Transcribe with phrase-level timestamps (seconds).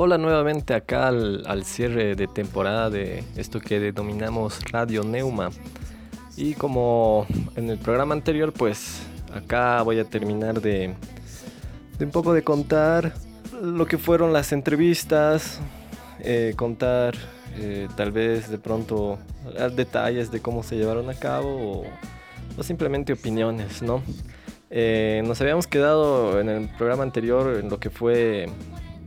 [0.00, 5.50] Hola nuevamente acá al, cierre de temporada de esto que denominamos Radio Neuma.
[6.36, 7.26] Y como
[7.56, 9.02] en el programa anterior, pues
[9.34, 10.94] acá voy a terminar de,
[11.98, 13.12] un poco de contar
[13.60, 15.58] lo que fueron las entrevistas,
[16.20, 17.16] eh, contar
[17.56, 19.18] eh, tal vez de pronto
[19.74, 21.82] detalles de cómo se llevaron a cabo
[22.56, 24.00] o, simplemente opiniones, ¿no?
[24.70, 28.48] Eh, nos habíamos quedado en el programa anterior en lo que fue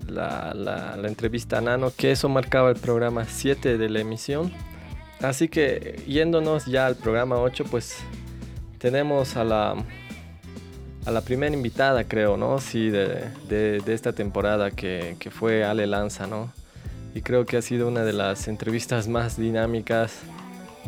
[0.07, 4.51] la, la, entrevista a Nano, que eso marcaba el programa 7 de la emisión.
[5.21, 7.97] Así que yéndonos ya al programa 8, pues
[8.79, 9.75] tenemos a la,
[11.05, 12.59] a la primera invitada, creo, ¿no?
[12.59, 16.51] Sí, de, de, esta temporada que, que, fue Ale Lanza, ¿no?
[17.13, 20.19] Y creo que ha sido una de las entrevistas más dinámicas,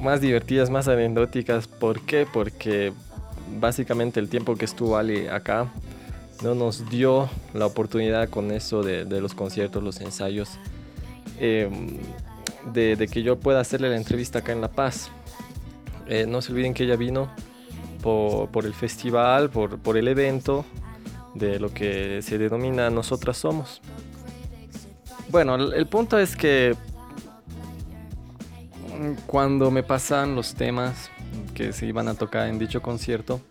[0.01, 1.67] más divertidas, más anecdóticas.
[1.67, 2.25] ¿Por qué?
[2.31, 2.93] Porque
[3.59, 5.71] básicamente el tiempo que estuvo Ale acá
[6.41, 10.57] no nos dio la oportunidad con eso de, los conciertos, los ensayos,
[11.39, 11.97] em,
[12.73, 15.09] de, que yo pueda hacerle la entrevista acá en La Paz.
[16.07, 17.29] Eh, no se olviden que ella vino
[18.01, 20.65] por, el festival, por, el evento
[21.33, 23.81] de lo que se denomina Nosotras Somos.
[25.29, 26.75] Bueno, el punto es que
[29.25, 31.09] cuando me pasan los temas
[31.53, 33.41] que se iban a tocar en dicho concierto,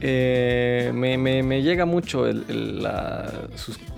[0.00, 2.24] eh, me, llega mucho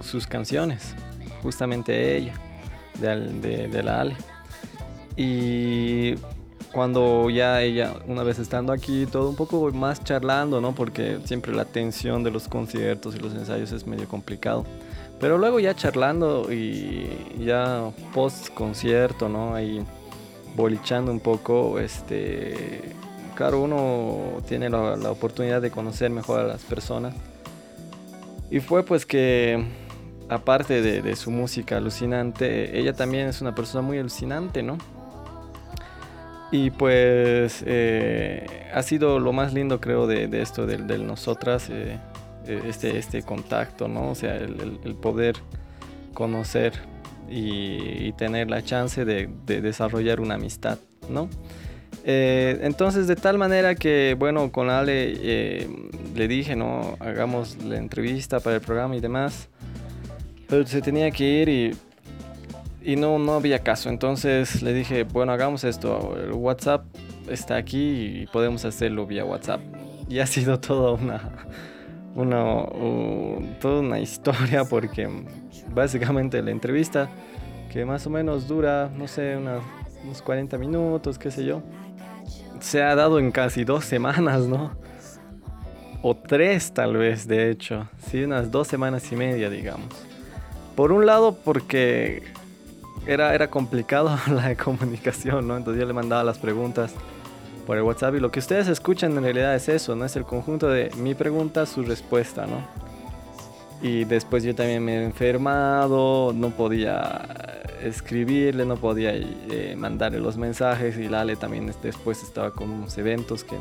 [0.01, 0.95] sus, canciones,
[1.43, 2.35] justamente ella,
[3.01, 4.17] de, la Ale.
[5.17, 6.15] Y
[6.73, 10.75] cuando ya ella, una vez estando aquí, todo un poco más charlando, ¿no?
[10.75, 14.65] Porque siempre la tensión de los conciertos y los ensayos es medio complicado.
[15.19, 17.09] Pero luego ya charlando y
[17.41, 19.57] ya post concierto, ¿no?
[19.57, 19.85] Ahí
[20.55, 22.95] bolichando un poco, este
[23.47, 27.15] uno tiene la, oportunidad de conocer mejor a las personas.
[28.51, 29.65] Y fue pues que,
[30.29, 34.79] aparte de, su música alucinante, ella también es una persona muy alucinante, ¿no?
[36.51, 41.99] Y pues eh, ha sido lo más lindo creo de, esto, del, nosotras, eh,
[42.47, 44.11] eh, este, este contacto, ¿no?
[44.11, 45.37] O sea, el, poder
[46.15, 46.73] conocer
[47.29, 50.79] y, tener la chance de, de desarrollar una amistad,
[51.09, 51.29] ¿no?
[52.11, 55.69] Eh, entonces, de tal manera que, bueno, con Ale eh,
[56.15, 56.97] le dije, ¿no?
[57.01, 59.51] Hagamos la entrevista para el programa y demás.
[60.49, 61.77] Pero se tenía que ir y,
[62.83, 63.91] y no, no había caso.
[63.91, 66.17] Entonces le dije, bueno, hagamos esto.
[66.19, 66.87] El WhatsApp
[67.29, 69.61] está aquí y podemos hacerlo vía WhatsApp.
[70.09, 71.21] Y ha sido toda una,
[72.15, 72.65] una,
[73.61, 75.11] toda una historia porque
[75.75, 77.11] básicamente la entrevista,
[77.71, 81.63] que más o menos dura, no sé, unos 40 minutos, qué sé yo
[82.61, 84.73] se ha dado en casi dos semanas, ¿no?
[86.03, 87.89] O tres tal vez, de hecho.
[88.09, 89.89] Sí, unas dos semanas y media, digamos.
[90.77, 92.23] Por un lado, porque
[93.07, 95.57] era, era complicado la comunicación, ¿no?
[95.57, 96.95] Entonces yo le mandaba las preguntas
[97.67, 100.05] por el WhatsApp y lo que ustedes escuchan en realidad es eso, ¿no?
[100.05, 102.88] Es el conjunto de mi pregunta, su respuesta, ¿no?
[103.81, 110.37] Y después yo también me he enfermado, no podía escribirle, no podía eh, mandarle los
[110.37, 113.57] mensajes y Lale también después estaba con unos eventos que,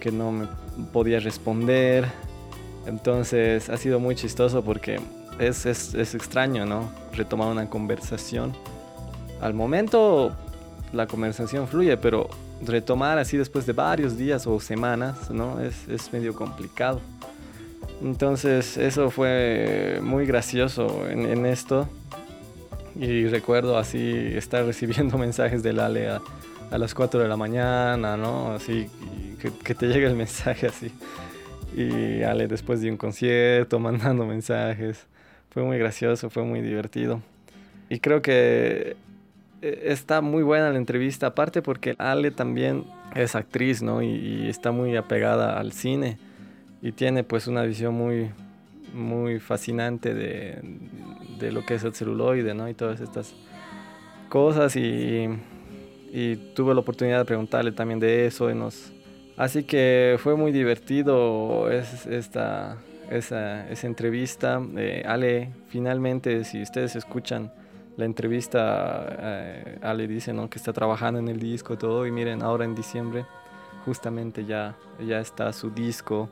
[0.00, 0.48] que no me
[0.92, 2.06] podía responder.
[2.86, 5.00] Entonces ha sido muy chistoso porque
[5.38, 6.90] es, es, es, extraño, ¿no?
[7.12, 8.52] Retomar una conversación.
[9.40, 10.32] Al momento
[10.92, 12.28] la conversación fluye, pero
[12.64, 15.60] retomar así después de varios días o semanas, ¿no?
[15.60, 17.00] Es, es medio complicado.
[18.02, 21.88] Entonces eso fue muy gracioso en, en esto.
[22.98, 26.20] Y recuerdo así estar recibiendo mensajes del Ale a,
[26.78, 28.52] las 4 de la mañana, ¿no?
[28.52, 28.88] Así,
[29.40, 30.92] que, te llegue el mensaje así.
[31.76, 35.06] Y Ale después de un concierto mandando mensajes.
[35.50, 37.22] Fue muy gracioso, fue muy divertido.
[37.88, 38.96] Y creo que
[39.62, 42.84] eh, está muy buena la entrevista, aparte porque Ale también
[43.14, 44.02] es actriz, ¿no?
[44.02, 46.18] Y, y está muy apegada al cine
[46.86, 48.30] y tiene pues una visión muy,
[48.94, 50.60] muy fascinante de,
[51.36, 52.68] de lo que es el celuloide, ¿no?
[52.68, 53.34] Y todas estas
[54.28, 55.28] cosas y,
[56.54, 58.92] tuve la oportunidad de preguntarle también de eso y nos...
[59.36, 62.76] Así que fue muy divertido esta,
[63.10, 64.62] esa, esa entrevista.
[64.76, 67.52] Eh, Ale, finalmente, si ustedes escuchan
[67.96, 70.48] la entrevista, eh, Ale dice ¿no?
[70.48, 72.06] que está trabajando en el disco todo.
[72.06, 73.26] Y miren, ahora en diciembre
[73.84, 76.30] justamente ya, ya está su disco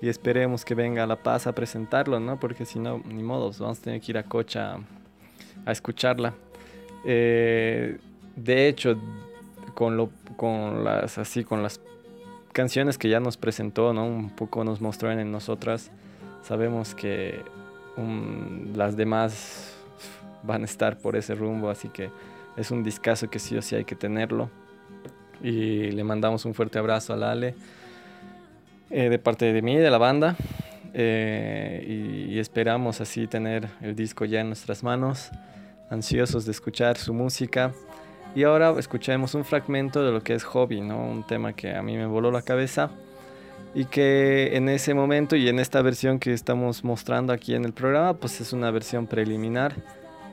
[0.00, 2.38] y esperemos que venga a La Paz a presentarlo, ¿no?
[2.38, 4.78] Porque si no, ni modo, vamos a tener que ir a Cocha
[5.64, 6.34] a, escucharla.
[7.04, 7.98] Eh,
[8.36, 8.96] de hecho,
[9.74, 11.80] con, lo, con, las, así, con las
[12.52, 14.06] canciones que ya nos presentó, ¿no?
[14.06, 15.90] Un poco nos mostró en nosotras,
[16.42, 17.42] sabemos que
[18.74, 19.74] las demás
[20.42, 22.10] van a estar por ese rumbo, así que
[22.56, 24.50] es un discazo que sí o sí hay que tenerlo.
[25.42, 27.54] Y le mandamos un fuerte abrazo a Ale
[28.90, 30.36] eh, de parte de mí, de la banda.
[30.92, 35.30] Eh, y, esperamos así tener el disco ya en nuestras manos,
[35.90, 37.72] ansiosos de escuchar su música.
[38.34, 41.04] Y ahora escuchemos un fragmento de lo que es Hobby, ¿no?
[41.04, 42.90] un tema que a mí me voló la cabeza
[43.74, 47.72] y que en ese momento y en esta versión que estamos mostrando aquí en el
[47.72, 49.74] programa, pues es una versión preliminar.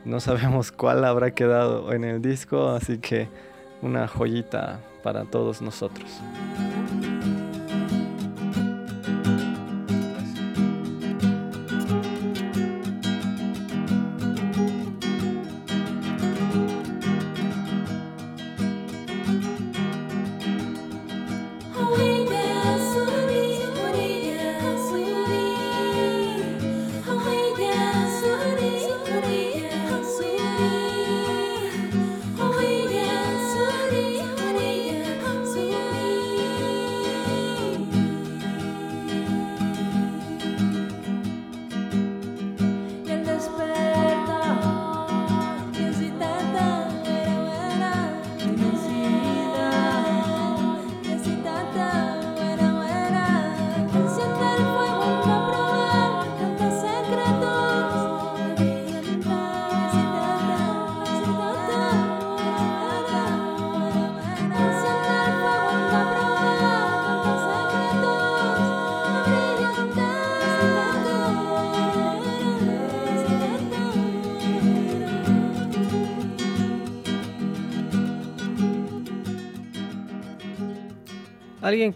[0.05, 3.27] No sabemos cuál habrá quedado en el disco, así que
[3.81, 6.21] una joyita para todos nosotros.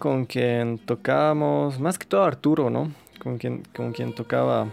[0.05, 2.91] Con quien tocábamos, más que todo Arturo, ¿no?
[3.17, 4.67] Con quien, con quien tocaba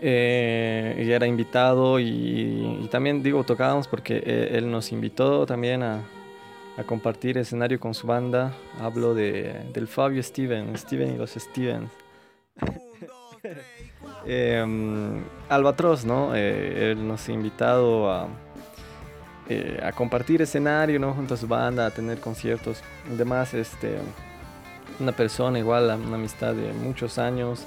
[0.00, 6.02] eh, y era invitado y, también digo tocábamos porque eh, él nos invitó también a,
[6.84, 8.52] compartir escenario con su banda.
[8.80, 11.92] Hablo de, del Fabio Steven, Steven y los Stevens.
[14.26, 16.34] Em, Albatros, ¿no?
[16.34, 18.26] Eh, él nos ha invitado a,
[19.48, 21.12] eh, a compartir escenario, ¿no?
[21.12, 22.82] Junto a su banda, a tener conciertos.
[23.12, 23.98] Además, este,
[25.00, 27.66] una persona igual, una amistad de muchos años,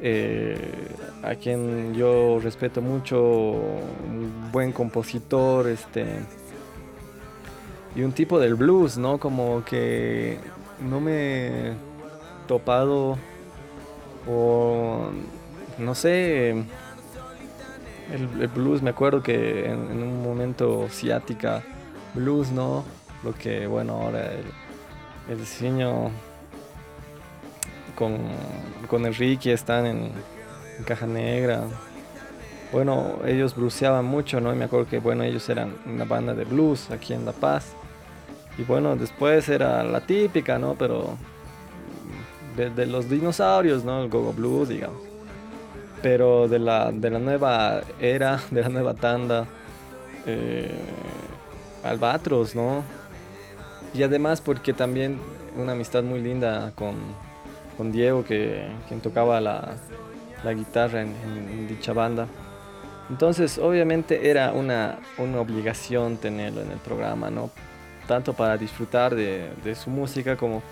[0.00, 0.88] eh,
[1.22, 6.06] a quien yo respeto mucho, un buen compositor, este,
[7.96, 9.18] y un tipo del blues, ¿no?
[9.18, 10.38] Como que
[10.88, 11.74] no me he
[12.46, 13.18] topado
[14.28, 15.10] o
[15.78, 16.64] no sé
[18.12, 21.62] el, blues, me acuerdo que en, un momento ciática,
[22.14, 22.84] blues, ¿no?
[23.22, 24.32] Lo que, bueno, ahora
[25.28, 26.10] el, diseño
[27.94, 28.18] con,
[28.88, 30.12] con Enrique están en,
[30.86, 31.64] Caja Negra.
[32.72, 34.50] Bueno, ellos bluseaban mucho, ¿no?
[34.52, 37.74] Y me acuerdo que, bueno, ellos eran una banda de blues aquí en La Paz.
[38.56, 40.74] Y bueno, después era la típica, ¿no?
[40.76, 41.18] Pero
[42.56, 44.02] de los dinosaurios, ¿no?
[44.02, 45.09] El gogo blues, digamos
[46.02, 49.46] pero de la, de la nueva era, de la nueva tanda,
[50.26, 50.70] eh,
[51.82, 52.82] Albatros, ¿no?
[53.94, 55.18] Y además porque también
[55.56, 56.94] una amistad muy linda con,
[57.76, 59.76] con Diego, que, quien tocaba la,
[60.44, 62.26] la guitarra en, dicha banda.
[63.08, 67.50] Entonces, obviamente era una, una, obligación tenerlo en el programa, ¿no?
[68.06, 70.62] Tanto para disfrutar de, de su música como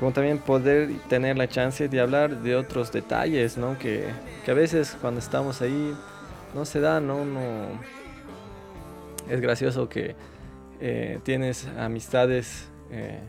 [0.00, 3.78] como también poder tener la chance de hablar de otros detalles, ¿no?
[3.78, 4.06] Que,
[4.46, 5.94] que a veces cuando estamos ahí
[6.54, 7.26] no se da, ¿no?
[7.26, 7.68] no
[9.28, 10.16] es gracioso que
[10.80, 13.20] eh, tienes amistades eh,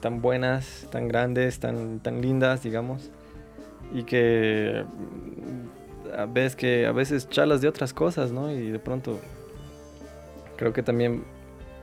[0.00, 3.10] tan buenas, tan grandes, tan, tan lindas, digamos,
[3.92, 4.86] y que
[6.16, 8.50] a veces, que a veces charlas de otras cosas, ¿no?
[8.50, 9.20] Y de pronto
[10.56, 11.24] creo que también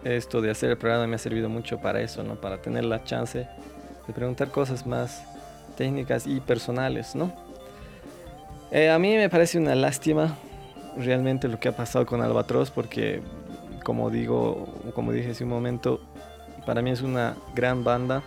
[0.03, 2.41] esto de hacer el programa me ha servido mucho para eso, ¿no?
[2.41, 3.47] Para tener la chance
[4.07, 5.23] de preguntar cosas más
[5.75, 7.31] técnicas y personales, ¿no?
[8.71, 10.35] Eh, a mí me parece una lástima
[10.97, 13.21] realmente lo que ha pasado con Albatros porque,
[13.83, 16.01] como digo, como dije hace un momento,
[16.65, 18.23] para mí es una gran banda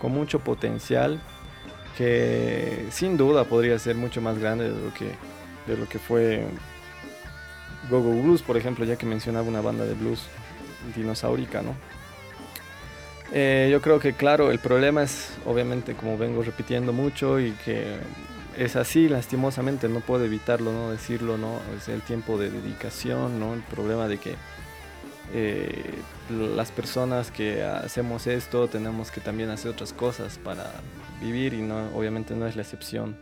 [0.00, 1.20] con mucho potencial
[1.96, 5.12] que sin duda podría ser mucho más grande de lo que,
[5.66, 6.44] de lo que fue
[7.90, 10.26] Gogo Blues, por ejemplo, ya que mencionaba una banda de blues
[10.96, 11.74] dinosaurica, ¿no?
[13.34, 17.96] Eh, yo creo que, claro, el problema es, obviamente, como vengo repitiendo mucho y que
[18.58, 20.90] es así, lastimosamente, no puedo evitarlo, ¿no?
[20.90, 21.58] Decirlo, ¿no?
[21.76, 23.54] Es el tiempo de dedicación, ¿no?
[23.54, 24.34] El problema de que
[25.32, 25.94] eh,
[26.28, 30.70] las personas que hacemos esto tenemos que también hacer otras cosas para
[31.22, 33.16] vivir y no, obviamente no es la excepción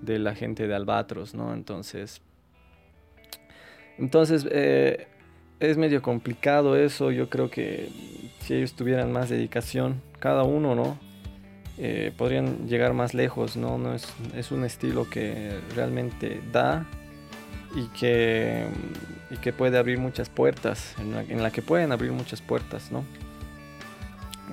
[0.00, 1.52] de la gente de Albatros, ¿no?
[1.52, 2.22] Entonces,
[3.98, 5.06] entonces eh,
[5.60, 7.10] es medio complicado eso.
[7.12, 7.88] Yo creo que
[8.40, 10.98] si ellos tuvieran más dedicación, cada uno, ¿no?
[11.78, 13.78] Eh, podrían llegar más lejos, ¿no?
[13.78, 16.84] no es, es, un estilo que realmente da
[17.74, 18.66] y que,
[19.30, 23.02] y que puede abrir muchas puertas, en la, que pueden abrir muchas puertas, ¿no?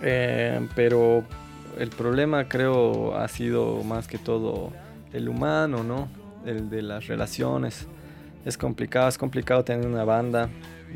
[0.04, 1.26] Eh, pero
[1.78, 4.72] el problema creo ha sido más que todo
[5.12, 6.08] el humano, ¿no?
[6.46, 7.88] El de las relaciones.
[8.46, 10.48] Es complicado, es complicado tener una banda.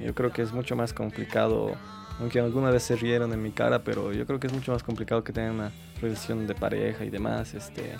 [0.03, 1.73] Yo creo que es mucho más complicado,
[2.19, 4.83] aunque alguna vez se rieron en mi cara, pero yo creo que es mucho más
[4.83, 5.71] complicado que tener una
[6.01, 7.53] relación de pareja y demás.
[7.53, 7.95] Este,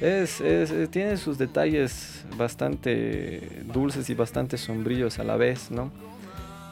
[0.00, 5.92] es, es, tiene sus detalles bastante dulces y bastante sombríos a la vez, ¿no?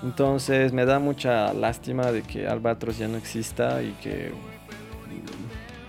[0.02, 4.32] Entonces me da mucha lástima de que Albatros ya no exista y que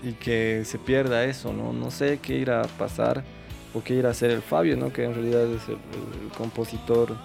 [0.02, 1.72] y que se pierda eso, ¿no?
[1.72, 3.22] No sé qué irá a pasar
[3.74, 4.92] o qué irá a hacer el Fabio, ¿no?
[4.92, 5.78] Que en realidad es el,
[6.36, 7.16] compositor,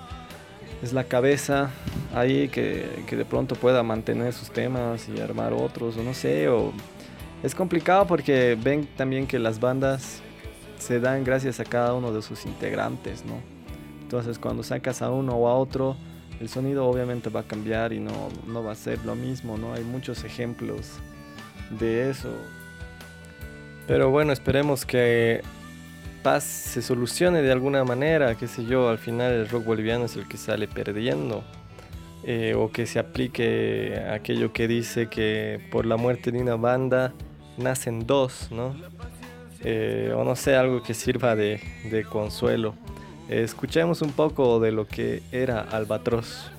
[0.81, 1.71] es la cabeza
[2.13, 6.47] ahí que, que, de pronto pueda mantener sus temas y armar otros, o no sé,
[6.47, 6.73] o
[7.43, 10.21] es complicado porque ven también que las bandas
[10.79, 13.35] se dan gracias a cada uno de sus integrantes, ¿no?
[14.01, 15.95] Entonces cuando sacas a uno o a otro,
[16.39, 19.73] el sonido obviamente va a cambiar y no, no va a ser lo mismo, ¿no?
[19.73, 20.91] Hay muchos ejemplos
[21.79, 22.29] de eso.
[23.87, 25.41] Pero bueno, esperemos que
[26.25, 30.27] Se solucione de alguna manera, qué sé yo, al final el rock boliviano es el
[30.27, 31.43] que sale perdiendo.
[32.23, 37.13] Eh, o que se aplique aquello que dice que por la muerte de una banda
[37.57, 38.75] nacen dos, ¿no?
[39.63, 41.61] Eh, o no sé, algo que sirva de,
[42.09, 42.73] consuelo.
[43.29, 46.49] escuchemos un poco de lo que era Albatros.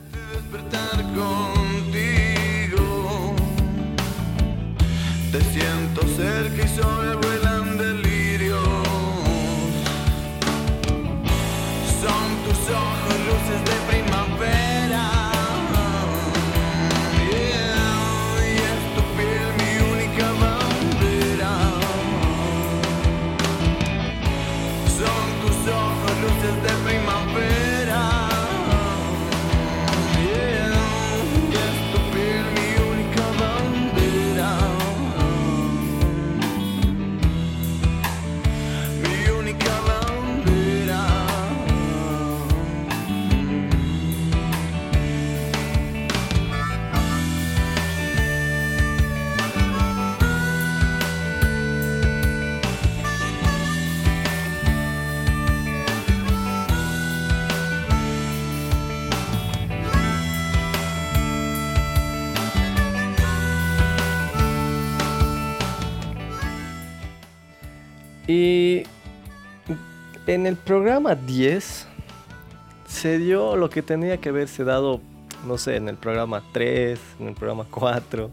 [68.37, 68.83] Y
[70.27, 71.87] en el programa 10
[72.87, 75.01] se dio lo que tenía que haberse dado,
[75.47, 78.31] no sé, en el programa 3, en el programa 4.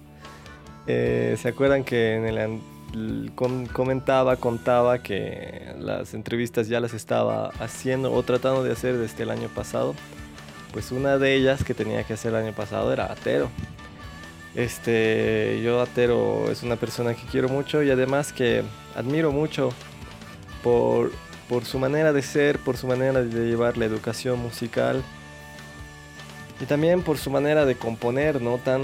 [0.88, 3.32] Eh, ¿Se acuerdan que en el,
[3.72, 9.30] comentaba, contaba que las entrevistas ya las estaba haciendo o tratando de hacer desde el
[9.30, 9.96] año pasado?
[10.74, 13.50] Pues una de ellas que tenía que hacer el año pasado era Atero.
[14.54, 18.64] Este, yo Atero es una persona que quiero mucho y además que
[18.96, 19.72] admiro mucho
[20.64, 21.12] por,
[21.66, 25.04] su manera de ser, por su manera de llevar la educación musical
[26.60, 28.58] y también por su manera de componer, ¿no?
[28.58, 28.82] Tan,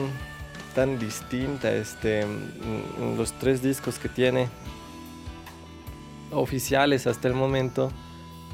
[0.75, 2.25] tan distinta, este,
[3.17, 4.47] los tres discos que tiene
[6.31, 7.91] oficiales hasta el momento.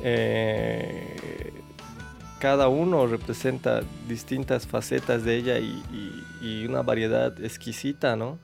[0.02, 1.52] Eh,
[2.40, 5.82] cada uno representa distintas facetas de ella y,
[6.68, 8.38] una variedad exquisita, ¿no?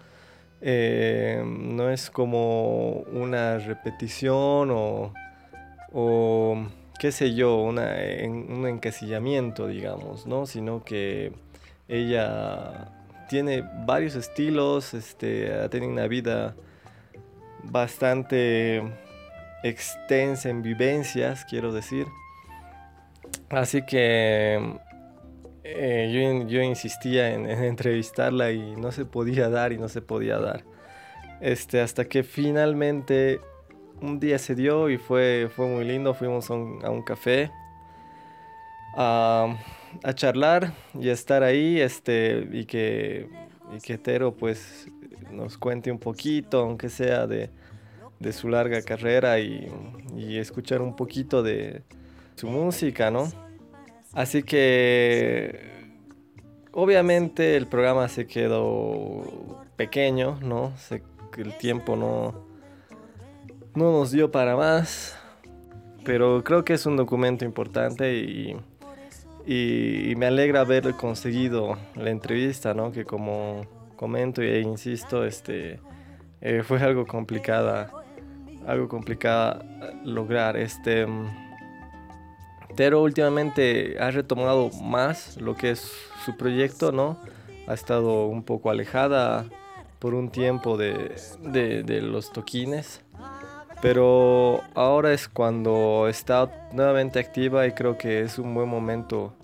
[0.62, 6.68] Eh, no es como una repetición o,
[7.00, 7.96] qué sé yo, una,
[8.28, 10.46] un encasillamiento, digamos, ¿no?
[10.46, 11.34] Sino que
[11.88, 12.90] ella
[13.28, 16.56] tiene varios estilos, este, ha tenido una vida
[17.64, 18.84] bastante
[19.64, 22.08] extensa en vivencias, quiero decir.
[23.50, 24.80] Así que
[25.64, 30.64] eh, yo, insistía en, entrevistarla y no se podía dar y no se podía dar.
[31.40, 33.40] Este, hasta que finalmente
[34.02, 36.14] un día se dio y fue, fue muy lindo.
[36.14, 37.52] Fuimos a un, café
[38.96, 39.56] a,
[40.16, 43.30] charlar y a estar ahí este, y, que,
[43.76, 44.88] y que Tero pues
[45.32, 47.50] nos cuente un poquito, aunque sea de,
[48.20, 49.72] de su larga carrera y,
[50.18, 51.84] y escuchar un poquito de,
[52.42, 53.32] su música, ¿no?
[54.14, 55.72] Así que
[56.74, 60.74] obviamente el programa se quedó pequeño, ¿no?
[61.38, 62.46] el tiempo no,
[63.74, 65.18] no nos dio para más,
[66.04, 68.58] pero creo que es un documento importante y,
[69.46, 72.92] y, me alegra haber conseguido la entrevista, ¿no?
[72.92, 73.66] Que como
[73.96, 75.80] comento e insisto, este,
[76.42, 77.92] eh, fue algo complicada,
[78.68, 79.64] algo complicada
[80.04, 80.58] lograr.
[80.58, 81.06] Este,
[82.82, 85.94] pero últimamente ha retomado más lo que es
[86.26, 87.20] su proyecto, ¿no?
[87.68, 89.46] Ha estado un poco alejada
[90.00, 93.04] por un tiempo de, de, los toquines.
[93.84, 99.36] Pero ahora es cuando está nuevamente activa y creo que es un buen momento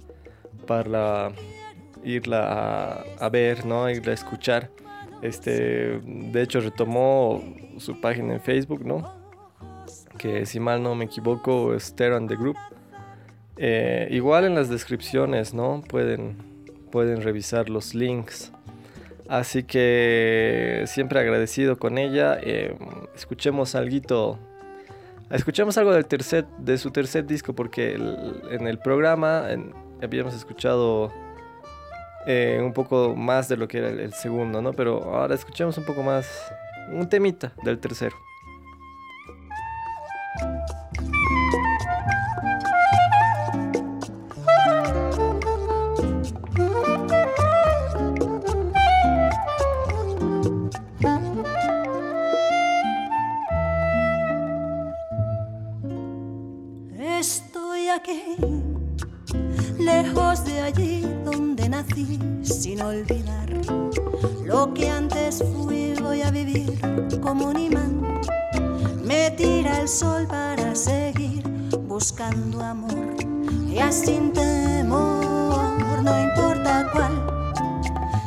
[0.65, 1.31] para
[2.03, 3.87] irla a, a ver, ¿no?
[3.87, 4.71] Irla a escuchar.
[5.21, 7.43] Este, de hecho retomó
[7.77, 9.13] su página en Facebook, ¿no?
[10.17, 12.57] Que si mal no me equivoco es Terran the Group.
[13.57, 15.81] Eh, igual en las descripciones, ¿no?
[15.87, 16.37] Pueden,
[16.91, 18.51] pueden revisar los links.
[19.27, 22.37] Así que siempre agradecido con ella.
[22.41, 22.75] Eh,
[23.15, 24.39] escuchemos algo.
[25.29, 27.95] Escuchemos algo del tercer, de su tercer disco porque
[28.49, 29.45] en el programa
[30.01, 31.11] habíamos escuchado
[32.25, 34.71] eh, un poco más de lo que era el, el segundo, ¿no?
[34.71, 36.29] Pero ahora escuchemos un poco más,
[36.93, 38.15] un temita del tercero.
[60.43, 63.49] De allí donde nací, sin olvidar
[64.45, 65.93] lo que antes fui.
[66.01, 66.79] Voy a vivir
[67.21, 68.21] como un imán.
[69.03, 71.43] Me tira el sol para seguir
[71.87, 73.15] buscando amor.
[73.67, 77.53] Y sin temor, no importa cuál,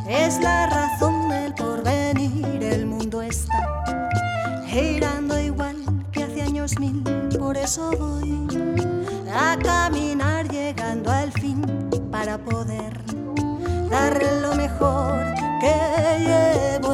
[0.08, 2.62] es la razón del porvenir.
[2.62, 3.84] El mundo está
[4.66, 5.76] girando igual
[6.12, 7.02] que hace años mil.
[7.38, 8.46] Por eso voy
[9.32, 10.09] a caminar
[12.20, 12.92] para poder
[13.88, 15.24] dar lo mejor
[15.58, 15.74] que
[16.18, 16.92] llevo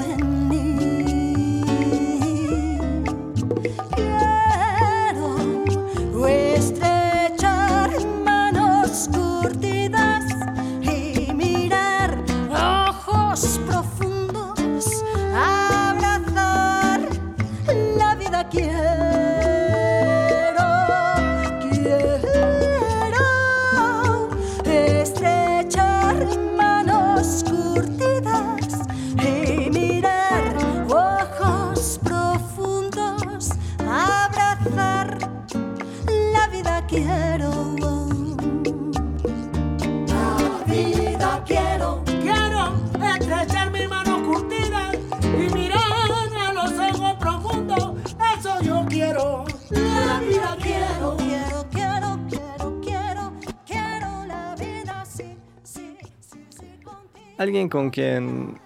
[57.46, 58.58] Alguien con quien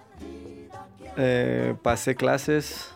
[1.15, 2.91] eh, pasé clases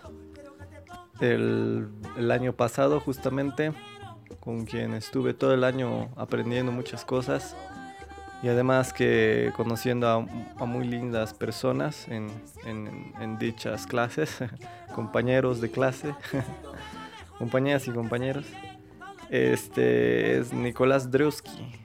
[1.20, 1.92] el,
[2.32, 3.72] año pasado justamente,
[4.40, 7.56] con quien estuve todo el año aprendiendo muchas cosas
[8.42, 14.40] y además que conociendo a, muy lindas personas en dichas clases,
[14.96, 16.16] compañeros de clase,
[17.38, 18.48] compañeras y compañeros.
[19.30, 21.85] Este es Nicolás Drewski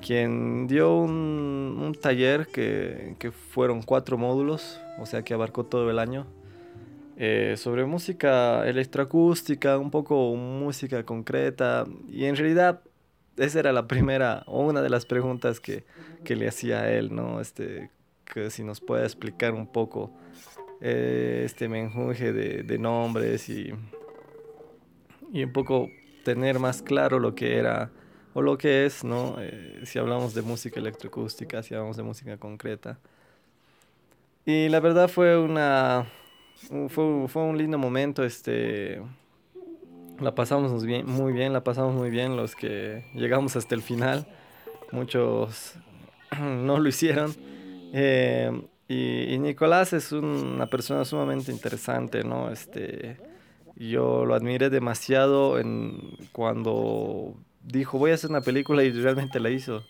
[0.00, 5.98] quien dio un, taller que, que fueron cuatro módulos, o sea que abarcó todo el
[5.98, 6.26] año,
[7.16, 12.82] eh, sobre música electroacústica, un poco música concreta, y en realidad
[13.36, 15.84] esa era la primera, o una de las preguntas que,
[16.24, 17.40] que le hacía a él, ¿no?
[17.40, 17.90] Este,
[18.24, 20.12] que si nos puede explicar un poco
[20.80, 23.72] eh, este menjunje de, de nombres y,
[25.32, 25.88] y un poco
[26.24, 27.90] tener más claro lo que era
[28.38, 29.36] o lo que es, ¿no?
[29.40, 32.98] Eh, si hablamos de música electroacústica, si hablamos de música concreta.
[34.44, 36.06] Y la verdad fue una
[36.70, 39.00] un- fue, fue un lindo momento, este
[40.20, 44.26] la pasamos bien, muy bien, la pasamos muy bien los que llegamos hasta el final.
[44.90, 45.74] Muchos
[46.40, 47.34] no lo hicieron.
[47.92, 48.50] Eh,
[48.88, 52.50] y, y Nicolás es una persona sumamente interesante, ¿no?
[52.50, 53.18] Este,
[53.76, 56.00] yo lo admiré demasiado en
[56.32, 59.84] cuando dijo voy a hacer una película y realmente la hizo.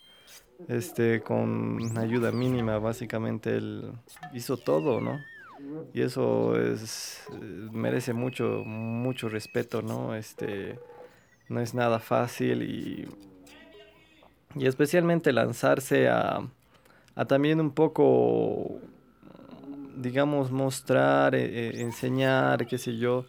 [0.69, 3.93] Este, con ayuda mínima, básicamente él
[4.35, 5.21] hizo todo, ¿no?
[5.95, 10.15] Y eso es eh, merece mucho, mucho respeto, ¿no?
[10.15, 10.79] Este,
[11.49, 13.09] no es nada fácil y,
[14.55, 16.41] y especialmente lanzarse a,
[17.17, 18.81] a también un poco,
[19.97, 23.27] digamos, mostrar, eh, eh, enseñar, qué sé yo,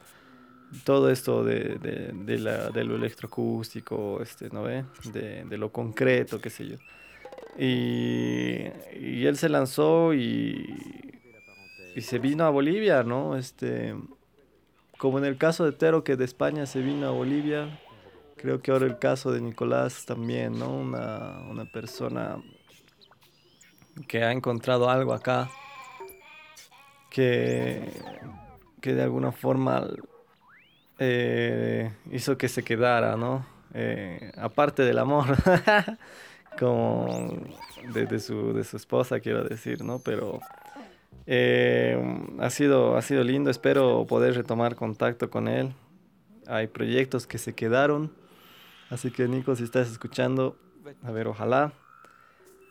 [0.84, 4.86] todo esto de, de, de la, de lo electroacústico, este, ¿no ve?
[5.12, 6.76] De, lo concreto, qué sé yo.
[7.58, 8.68] Y,
[9.00, 11.22] y él se lanzó y,
[11.96, 13.36] y se vino a Bolivia, ¿no?
[13.36, 13.96] Este,
[14.98, 17.80] como en el caso de Tero, que de España se vino a Bolivia,
[18.38, 20.70] creo que ahora el caso de Nicolás también, ¿no?
[20.70, 22.38] Una, una persona
[24.08, 25.50] que ha encontrado algo acá
[27.10, 27.92] que,
[28.82, 29.88] que de alguna forma
[31.00, 33.46] eh, hizo que se quedara, ¿no?
[33.74, 35.26] Eh, aparte del amor,
[36.60, 37.40] como
[37.94, 40.00] de, de su, de su esposa, quiero decir, ¿no?
[40.00, 40.40] Pero
[41.26, 41.98] eh,
[42.40, 45.74] ha, sido, ha sido lindo, espero poder retomar contacto con él.
[46.48, 48.12] Hay proyectos que se quedaron,
[48.90, 50.58] así que Nico, si estás escuchando,
[51.04, 51.74] a ver, ojalá.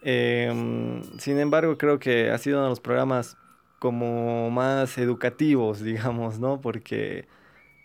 [0.03, 3.37] Eh, sin embargo, creo que ha sido uno de los programas
[3.79, 6.61] como más educativos, digamos, ¿no?
[6.61, 7.29] Porque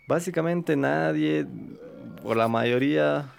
[0.06, 1.46] básicamente nadie,
[2.22, 3.32] o la mayoría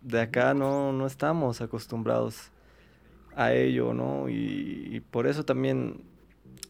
[0.00, 2.50] de acá no, no estamos acostumbrados
[3.34, 4.28] a ello, ¿no?
[4.28, 6.02] Y, por eso también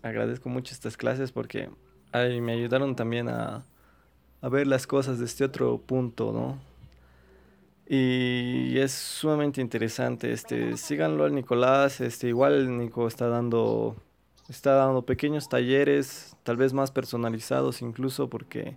[0.03, 1.71] agradezco mucho estas clases porque
[2.13, 3.65] ay, me ayudaron también a,
[4.41, 6.59] a ver las cosas desde otro punto, ¿no?
[7.89, 10.33] Y es sumamente interesante.
[10.33, 12.01] Este, síganlo al Nicolás.
[12.01, 13.97] Este, igual Nico está dando,
[14.49, 18.77] está dando pequeños talleres, tal vez más personalizados incluso, porque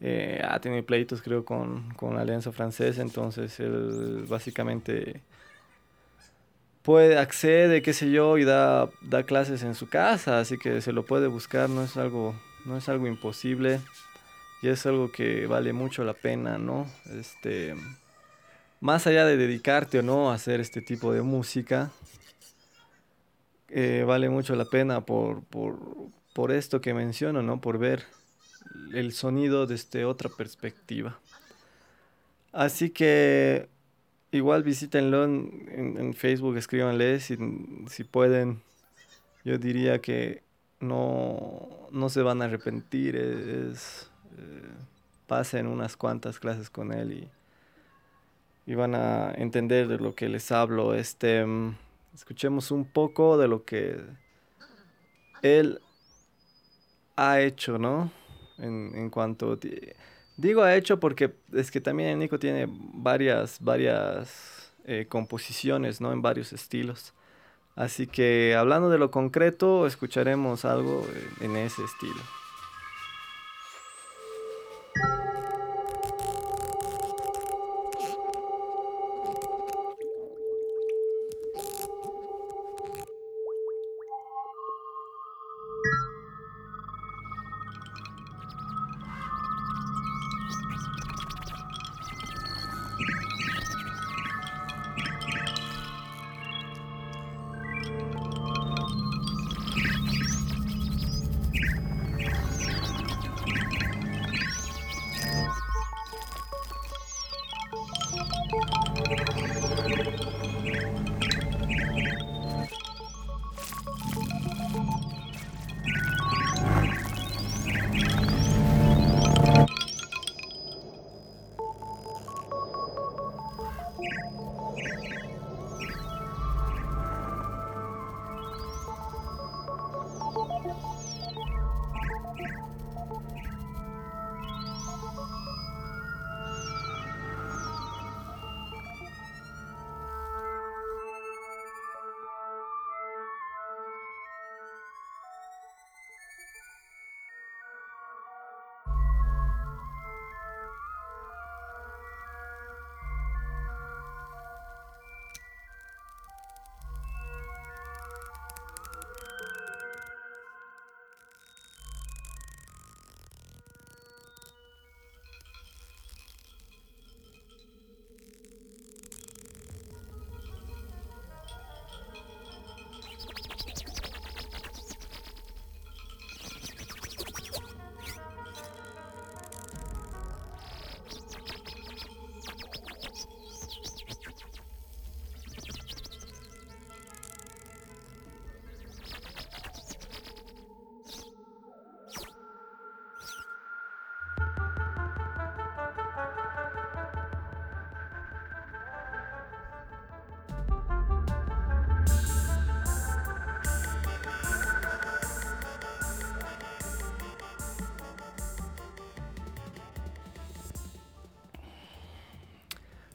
[0.00, 3.02] eh, ha tenido pleitos, creo, con, con la Alianza Francesa.
[3.02, 5.20] Entonces, él básicamente
[6.82, 10.92] puede accede, qué sé yo, y da, da clases en su casa, así que se
[10.92, 12.34] lo puede buscar, no es algo,
[12.64, 13.80] no es algo imposible
[14.62, 16.86] y es algo que vale mucho la pena, ¿no?
[17.18, 17.74] Este,
[18.80, 21.90] más allá de dedicarte o no a hacer este tipo de música,
[23.68, 25.78] eh, vale mucho la pena por, por,
[26.34, 27.60] por esto que menciono, ¿no?
[27.60, 28.04] Por ver
[28.94, 31.18] el sonido desde otra perspectiva.
[32.52, 33.68] Así que
[34.32, 37.36] igual visítenlo en, en- en Facebook, escríbanle si,
[37.88, 38.62] si pueden.
[39.44, 40.42] Yo diría que
[40.80, 43.16] no, no se van a arrepentir.
[43.16, 44.62] Es, eh,
[45.26, 47.12] pasen unas cuantas clases con él
[48.66, 50.94] y, y van a entender de lo que les hablo.
[50.94, 51.44] Este,
[52.14, 54.00] escuchemos un poco de lo que
[55.42, 55.80] él
[57.16, 58.10] ha hecho, ¿no?
[58.60, 59.58] En, en cuanto...
[60.36, 66.12] Digo ha hecho porque es que también Nico tiene varias, varias eh, composiciones, ¿no?
[66.12, 67.12] En varios estilos.
[67.76, 71.06] Así que hablando de lo concreto, escucharemos algo
[71.40, 72.20] en- en ese estilo.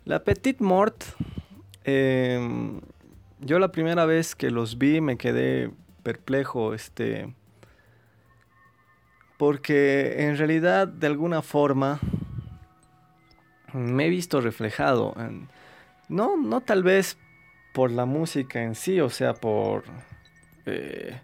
[0.05, 1.03] La Petite Mort,
[1.83, 2.79] em,
[3.41, 5.71] yo la primera vez que los vi me quedé
[6.03, 7.33] perplejo, este,
[9.37, 11.99] porque en realidad de alguna forma
[13.73, 15.49] me he visto reflejado, en-
[16.07, 17.17] no, no tal vez
[17.73, 19.83] por la música en sí, o sea, por,
[20.67, 21.19] eh,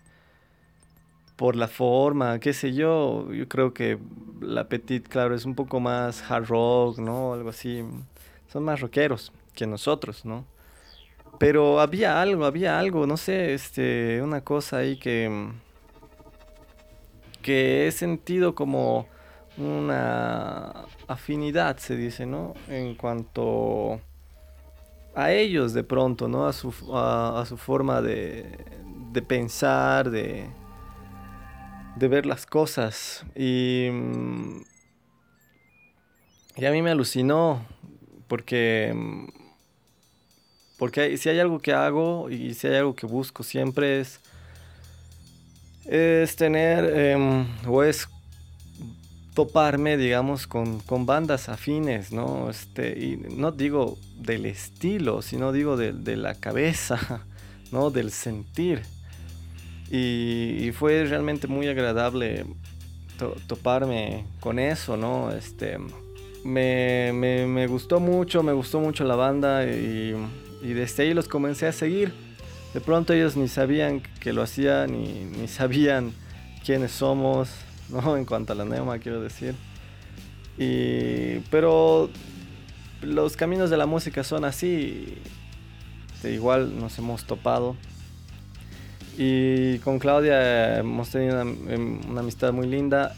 [1.36, 3.98] por la forma, qué sé yo, yo creo que
[4.42, 7.34] la Petit, claro, es un poco más hard rock, ¿no?
[7.34, 7.84] Algo así,
[8.52, 10.46] son más rockeros que nosotros, ¿no?
[11.40, 15.50] Pero había algo, había algo, no sé, este, una cosa ahí que,
[17.42, 19.08] que he sentido como
[19.58, 22.54] una afinidad, se dice, ¿no?
[22.68, 24.02] En cuanto
[25.16, 26.46] a ellos de pronto, ¿no?
[26.46, 28.58] A su, a, su forma de,
[29.12, 30.50] de pensar, de,
[31.96, 33.26] de ver las cosas.
[33.36, 34.62] Y, mm,
[36.58, 37.66] y a mí me alucinó
[38.32, 39.26] porque, mm,
[40.78, 44.22] porque si hay algo que hago y si hay algo que busco siempre es,
[45.84, 48.08] es tener em, o es
[49.34, 52.50] toparme, digamos, con, con bandas afines, ¿no?
[52.50, 57.26] Este, y no digo del estilo, sino digo de, de la cabeza,
[57.74, 57.92] ¿no?
[57.92, 58.84] Del sentir.
[59.92, 62.46] Y, fue realmente muy agradable
[63.20, 65.34] to- toparme con eso, ¿no?
[65.34, 65.78] Este,
[66.44, 70.16] me, me- gustó mucho, me gustó mucho la banda y,
[70.62, 72.14] desde ahí los comencé a seguir.
[72.74, 76.14] De pronto ellos ni sabían que lo hacía, ni, ni sabían
[76.66, 77.50] quiénes somos,
[77.90, 78.16] ¿no?
[78.18, 79.56] En cuanto a la neuma, quiero decir.
[80.58, 82.10] Y, pero
[83.02, 85.18] los caminos de la música son así.
[86.24, 87.76] de igual nos hemos topado.
[89.18, 93.16] Y con Claudia hemos tenido una, em, una amistad muy linda.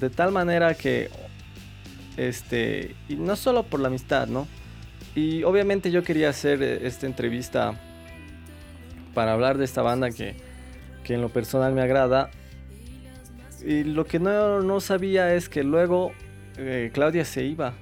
[0.00, 1.10] De tal manera que,
[2.16, 4.46] este, y no solo por la amistad, ¿no?
[5.14, 7.80] Y obviamente yo quería hacer eh, esta entrevista
[9.14, 10.36] para hablar de esta banda que,
[11.04, 12.30] que en lo personal me agrada.
[13.64, 16.12] Y lo que no, no sabía es que luego
[16.58, 17.74] eh, Claudia se iba.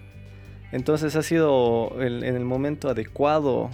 [0.71, 3.71] Entonces ha sido en el momento adecuado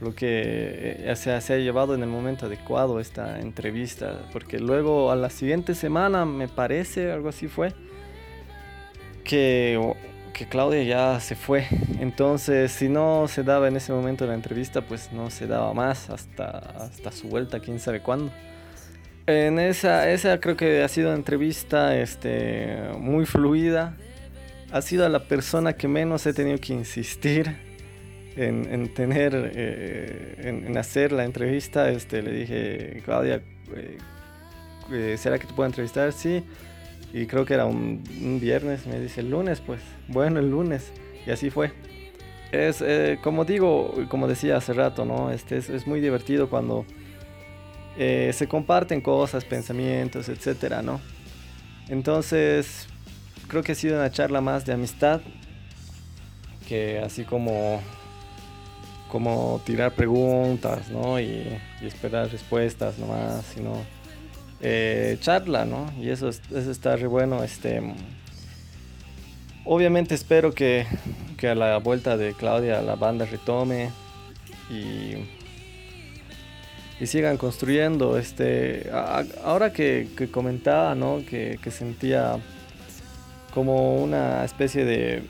[0.00, 4.26] lo que eh, se ha llevado en el momento adecuado esta entrevista.
[4.32, 7.72] Porque luego a la siguiente semana, me parece, algo así fue,
[9.26, 9.78] que,
[10.32, 11.66] que Claudia ya se fue.
[12.00, 16.10] Entonces, si no se daba en ese momento la entrevista, pues no se daba más
[16.10, 18.32] hasta, hasta su vuelta, quién sabe cuándo.
[19.26, 23.96] En esa, esa creo que ha sido una entrevista este, muy fluida.
[24.70, 27.56] Ha sido la persona que menos he tenido que insistir
[28.36, 31.90] en, en tener, eh, en, hacer la entrevista.
[31.90, 33.42] Este, le dije, Claudia,
[33.74, 33.98] eh,
[34.92, 36.12] eh, ¿será que te puedo entrevistar?
[36.12, 36.44] Sí.
[37.12, 38.02] Y creo que era un,
[38.40, 40.92] viernes, me dice el lunes, pues bueno, el lunes.
[41.26, 41.72] Y así fue.
[42.52, 45.30] Es, eh, como digo, como decía hace rato, ¿no?
[45.30, 46.84] Este, es, es muy divertido cuando
[47.98, 51.00] eh, se comparten cosas, pensamientos, etcétera, ¿no?
[51.88, 52.86] Entonces,
[53.48, 55.20] creo que ha sido una charla más de amistad
[56.68, 57.80] que así como
[59.08, 61.20] como tirar preguntas, ¿no?
[61.20, 63.72] Y, y esperar respuestas nomás, sino
[64.60, 65.92] eh, charla, ¿no?
[66.00, 67.42] Y eso, es- eso está re bueno.
[67.42, 67.82] Este,
[69.64, 70.86] obviamente espero que,
[71.36, 73.90] que a la vuelta de Claudia la banda retome
[74.70, 75.14] y,
[77.00, 78.18] y sigan construyendo.
[78.18, 78.90] Este,
[79.44, 81.22] ahora que, que comentaba, ¿no?
[81.28, 82.38] Que, que sentía
[83.52, 85.22] como una especie de,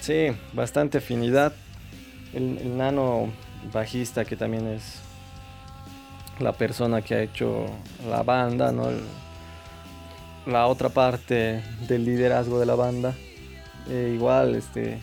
[0.00, 1.52] sí, bastante afinidad.
[2.34, 3.30] El, el nano
[3.72, 5.00] bajista que también es
[6.40, 7.66] la persona que ha hecho
[8.08, 8.88] la banda, ¿no?
[10.46, 13.14] La otra parte del liderazgo de la banda.
[13.90, 14.98] Eh, igual, este,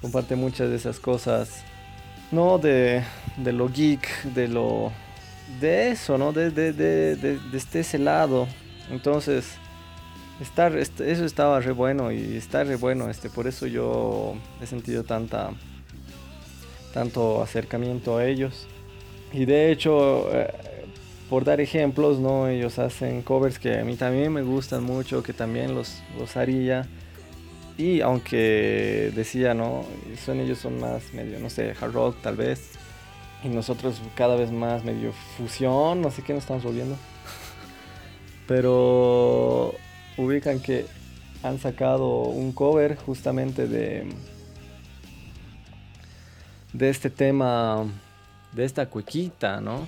[0.00, 1.62] comparte muchas de esas cosas,
[2.30, 2.58] ¿no?
[2.58, 3.02] De,
[3.36, 4.92] de lo geek, de lo...
[5.60, 6.32] De eso, ¿no?
[6.32, 8.46] De, de, de, este ese lado.
[8.90, 9.54] Entonces,
[10.40, 13.10] estar, est- eso estaba re bueno y está re bueno.
[13.10, 15.50] Este, por eso yo he sentido tanta,
[16.94, 18.68] tanto acercamiento a ellos.
[19.32, 20.52] Y de hecho, eh,
[21.28, 22.48] por dar ejemplos, ¿no?
[22.48, 26.88] Ellos hacen covers que a mí también me gustan mucho, que también los, los haría.
[27.78, 29.84] Y aunque decía, ¿no?
[30.24, 32.72] Son ellos son más medio, no sé, hard rock tal vez.
[33.44, 36.96] Y nosotros cada vez más medio fusión, no sé qué nos estamos volviendo.
[38.46, 39.74] Pero
[40.16, 40.86] ubican que
[41.42, 44.06] han sacado un cover justamente de
[46.72, 47.86] de este tema
[48.52, 49.86] de esta cuequita, ¿no?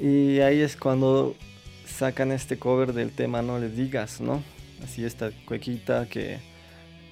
[0.00, 1.34] Y ahí es cuando
[1.86, 4.42] sacan este cover del tema No le digas, ¿no?
[4.82, 6.38] Así esta cuequita que,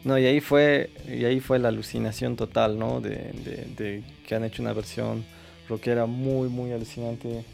[0.04, 3.00] No, y ahí fue, y ahí fue la alucinación total, ¿no?
[3.00, 3.32] De,
[3.76, 5.24] de- que han hecho una versión
[5.68, 7.44] rockera muy, muy alucinante.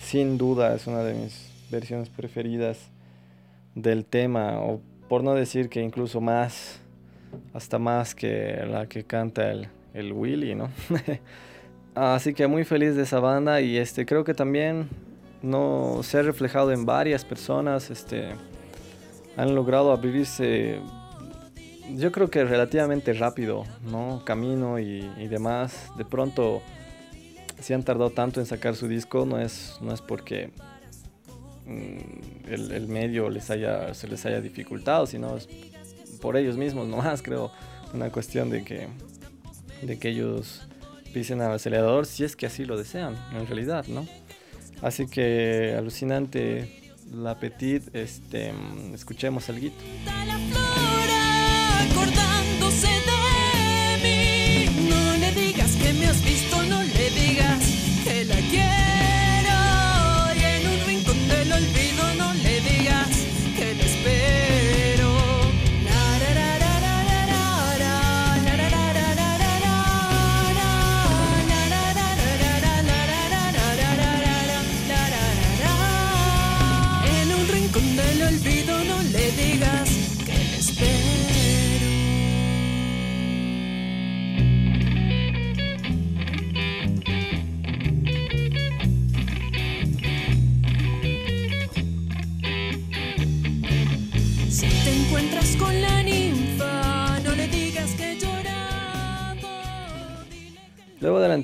[0.00, 2.78] Sin duda es una de mis versiones preferidas
[3.74, 6.78] del tema, o por no decir que incluso más,
[7.52, 10.70] hasta más que la que canta el, el Willy, ¿no?
[11.94, 14.88] Así que muy feliz de esa banda y este creo que también
[15.42, 18.30] no se ha reflejado en varias personas, este
[19.36, 20.80] han logrado abrirse
[21.94, 24.22] yo creo que relativamente rápido, ¿no?
[24.24, 25.90] Camino y, y demás.
[25.96, 26.62] De pronto,
[27.60, 30.50] si han tardado tanto en sacar su disco, no es, no es porque
[31.66, 35.48] mm, el, el medio les haya, se les haya dificultado, sino es
[36.20, 37.50] por ellos mismos nomás, creo.
[37.94, 38.88] Una cuestión de que,
[39.80, 40.68] de que ellos
[41.12, 44.06] pisen al acelerador si es que así lo desean, en realidad, ¿no?
[44.82, 49.72] Así que alucinante la Petit, este, mm, escuchemos algo.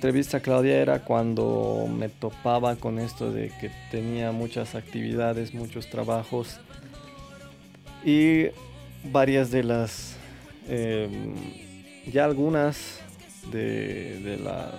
[0.05, 5.89] Entrevista a Claudia era cuando me topaba con esto de que tenía muchas actividades, muchos
[5.89, 6.61] trabajos
[8.05, 8.49] y
[9.11, 10.17] varias de las,
[10.69, 11.09] eh,
[12.13, 13.01] ya algunas
[13.51, 14.75] de, las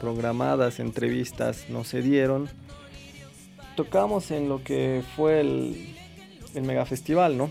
[0.00, 2.48] programadas entrevistas no se dieron.
[3.74, 5.96] Tocamos en lo que fue el,
[6.54, 7.50] el Mega Festival, ¿no?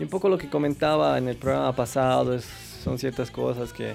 [0.00, 2.40] Y un poco lo que comentaba en el programa pasado
[2.82, 3.92] son ciertas cosas que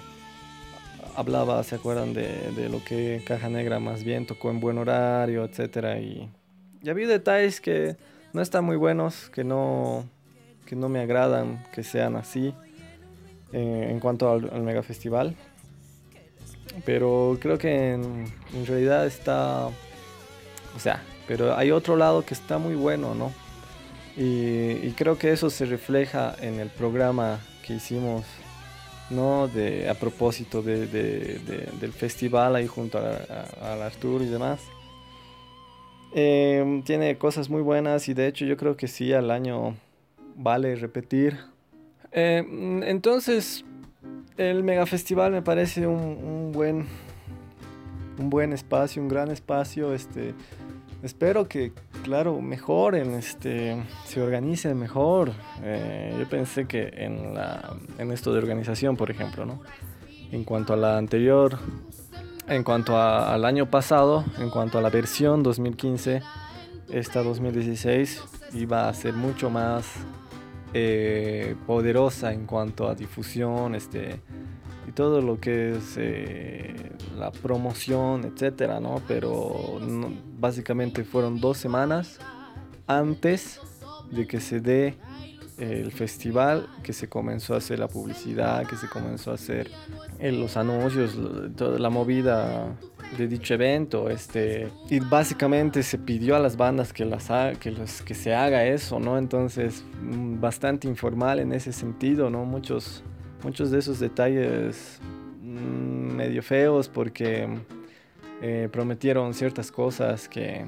[1.17, 5.43] hablaba, ¿se acuerdan de, de lo que Caja Negra más bien tocó en buen horario,
[5.43, 5.99] etcétera?
[5.99, 6.29] Y,
[6.83, 7.97] y había detalles que
[8.33, 10.05] no están muy buenos, que no,
[10.67, 12.53] que no me agradan que sean así
[13.51, 15.35] eh, en cuanto al, al Mega Festival.
[16.85, 18.31] Pero creo que en,
[18.67, 23.33] realidad está, o sea, pero hay otro lado que está muy bueno, ¿no?
[24.15, 28.23] Y creo que eso se refleja en el programa que hicimos
[29.09, 29.47] ¿no?
[29.47, 34.59] De, a propósito de, de- de- del festival ahí junto al Arturo y demás.
[36.13, 39.75] Em, tiene cosas muy buenas y de hecho yo creo que sí al año
[40.35, 41.37] vale repetir.
[42.11, 43.65] Em, entonces
[44.37, 46.85] el mega festival me parece un, un buen
[48.19, 49.93] un buen espacio, un gran espacio.
[49.93, 50.33] Este,
[51.07, 51.71] espero que,
[52.03, 55.31] claro, mejoren, este, se organicen mejor.
[55.63, 59.61] Eh, yo pensé que en, la, en esto de organización, por ejemplo, ¿no?
[60.31, 61.57] En cuanto a la anterior,
[62.47, 66.21] en cuanto a- al año pasado, en cuanto a la versión 2015,
[66.91, 69.85] esta 2016 iba a ser mucho más
[70.73, 74.19] eh, poderosa en cuanto a difusión, este,
[74.97, 76.73] todo lo que es eh,
[77.19, 78.99] la promoción, etcétera, ¿no?
[79.07, 82.17] Pero no- básicamente fueron dos semanas
[82.87, 83.59] antes
[84.09, 84.95] de que se dé
[85.59, 89.69] el festival, que se comenzó a hacer la publicidad, que se comenzó a hacer
[90.19, 91.15] eh, los anuncios,
[91.55, 92.75] toda la movida
[93.19, 97.69] de dicho evento, este, y básicamente se pidió a las bandas que las ha- que
[97.71, 99.17] los que se haga eso, ¿no?
[99.19, 102.45] Entonces, mm, bastante informal en ese sentido, ¿no?
[102.45, 103.03] Muchos
[103.43, 104.99] muchos de esos detalles
[105.41, 107.47] mm, medio feos porque
[108.41, 110.65] eh, prometieron ciertas cosas que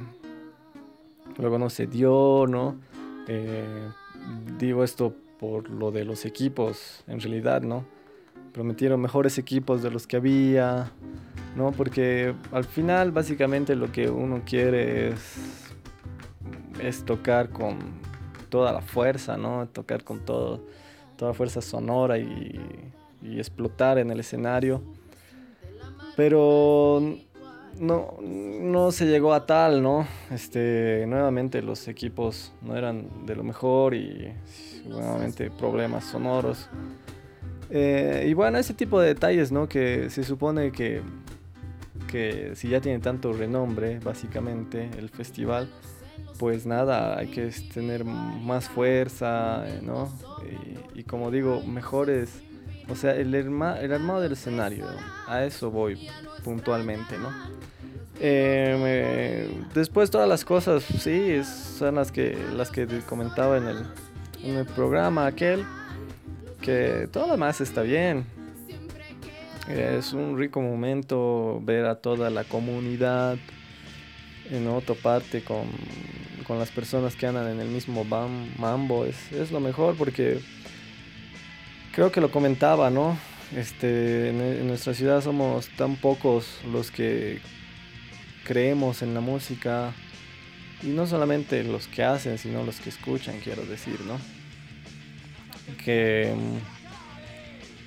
[1.38, 2.80] luego no se dio, ¿no?
[3.28, 3.90] Eh,
[4.58, 7.86] digo esto por lo de los equipos, en realidad, ¿no?
[8.54, 10.92] Prometieron mejores equipos de los que había,
[11.56, 11.72] ¿no?
[11.72, 15.72] Porque al final básicamente lo que uno quiere es,
[16.82, 17.78] es tocar con
[18.50, 19.68] toda la fuerza, ¿no?
[19.68, 20.66] Tocar con todo,
[21.20, 22.58] toda fuerza sonora y,
[23.22, 24.82] y explotar en el escenario.
[26.16, 27.18] Pero
[27.78, 30.08] no, no se llegó a tal, ¿no?
[30.32, 34.34] Este, nuevamente los equipos no eran de lo mejor y
[34.88, 36.70] nuevamente problemas sonoros.
[37.70, 39.68] Eh, y bueno, ese tipo de detalles, ¿no?
[39.68, 41.02] Que se supone que,
[42.08, 45.70] que si ya tiene tanto renombre, básicamente, el festival,
[46.38, 50.12] pues nada, hay que tener más fuerza, eh, ¿no?
[50.96, 52.30] Y, como digo, mejores,
[52.90, 54.86] o sea, el, herma- el armado del escenario,
[55.28, 56.08] a eso voy
[56.44, 57.30] puntualmente, ¿no?
[58.22, 63.78] Eh, me- después todas las cosas, sí, son las que, las que comentaba en el,
[64.44, 65.64] en el programa aquel,
[66.62, 68.26] que todo lo demás está bien.
[69.70, 73.38] Es un rico momento ver a toda la comunidad
[74.52, 75.68] en otra parte con,
[76.46, 79.06] con las personas que andan en el mismo bam- mambo.
[79.06, 80.40] Es, es lo mejor porque
[81.94, 83.18] creo que lo comentaba, ¿no?
[83.56, 87.42] Este, en, nuestra ciudad somos tan pocos los que
[88.46, 89.92] creemos en la música
[90.84, 94.20] y no solamente los que hacen, sino los que escuchan, quiero decir, ¿no?
[95.84, 96.34] Que,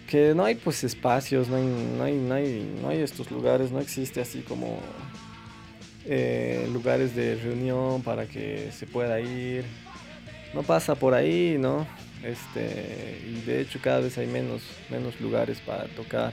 [0.09, 3.71] que no hay pues espacios, no hay, no hay, no hay, no hay estos lugares,
[3.73, 4.81] no existe así como
[6.05, 9.65] eh, lugares de reunión para que se pueda ir.
[10.55, 11.87] No pasa por ahí, ¿no?
[12.23, 16.33] Este, y de hecho cada vez hay menos, menos lugares para tocar.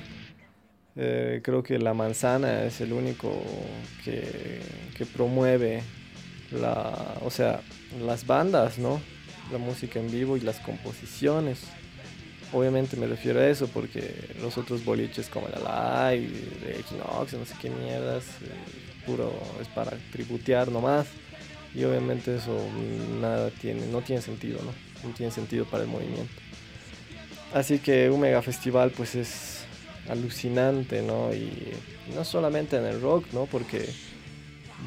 [0.96, 3.32] Eh, creo que La Manzana es el único
[4.04, 4.60] que,
[4.98, 5.82] que promueve
[6.52, 7.62] la, o sea,
[8.02, 9.00] las bandas, ¿no?
[9.52, 11.62] La música en vivo y las composiciones.
[12.52, 17.54] Obviamente me refiero a eso porque los otros boliches como el Live, Equinox, no sé
[17.62, 18.89] qué mierdas, eh,
[19.62, 21.08] es para tributear nomás.
[21.76, 22.58] Y obviamente eso
[23.22, 24.72] nada tiene, no tiene sentido, ¿no?
[25.08, 26.34] No tiene sentido para el movimiento.
[27.54, 29.64] Así que un mega festival pues es
[30.10, 31.34] alucinante, ¿no?
[31.34, 31.74] Y
[32.16, 33.46] no solamente en el rock, ¿no?
[33.46, 33.90] Porque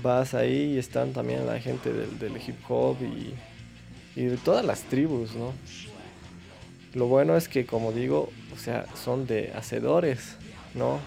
[0.02, 3.34] vas ahí y están también la gente del, del hip hop y,
[4.20, 5.52] y de todas las tribus, ¿no?
[6.94, 10.36] Lo bueno es que, como digo, o sea, son de hacedores,
[10.74, 11.00] ¿no?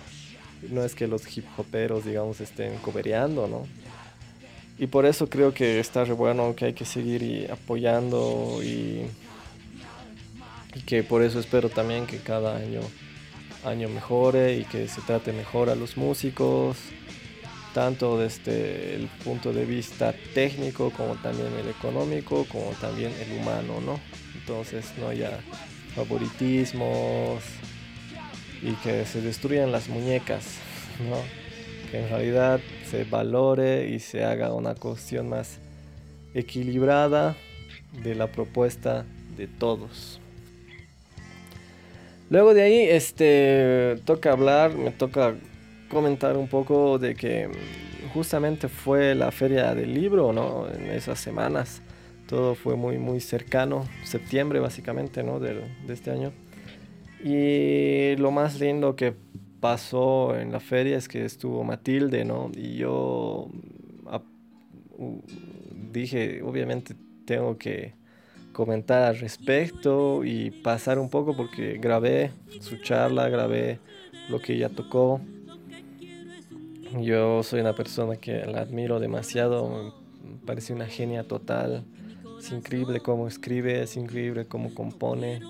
[0.69, 3.65] No es que los hip hoperos, digamos, estén cobereando, ¿no?
[4.77, 9.05] Y por eso creo que está re bueno, que hay que seguir y apoyando y,
[10.75, 12.81] y que por eso espero también que cada año,
[13.63, 16.77] año mejore y que se trate mejor a los músicos,
[17.73, 23.79] tanto desde el punto de vista técnico como también el económico, como también el humano,
[23.79, 23.99] ¿no?
[24.33, 25.39] Entonces no haya
[25.95, 27.43] favoritismos
[28.65, 30.57] y que se destruyan las muñecas,
[31.09, 31.17] ¿no?
[31.91, 32.59] Que en realidad
[32.89, 35.59] se valore y se haga una cuestión más
[36.33, 37.35] equilibrada
[38.03, 39.05] de la propuesta
[39.37, 40.19] de todos.
[42.29, 45.35] Luego de ahí, este, toca hablar, me toca
[45.89, 47.49] comentar un poco de que
[48.13, 50.67] justamente fue la feria del libro, ¿no?
[50.67, 51.81] En esas semanas
[52.27, 55.39] todo fue muy, muy cercano, septiembre básicamente, ¿no?
[55.39, 56.31] Del- de este año.
[57.23, 59.13] Y lo más lindo que
[59.59, 62.51] pasó en la feria es que estuvo Matilde, ¿no?
[62.55, 63.49] Y yo
[65.91, 66.95] dije, obviamente
[67.25, 67.93] tengo que
[68.53, 73.79] comentar al respecto y pasar un poco porque grabé su charla, grabé
[74.29, 75.19] lo que ella tocó.
[77.01, 79.93] Yo soy una persona que la admiro demasiado,
[80.23, 81.83] me parece una genia total.
[82.39, 85.41] Es increíble cómo escribe, es increíble cómo compone.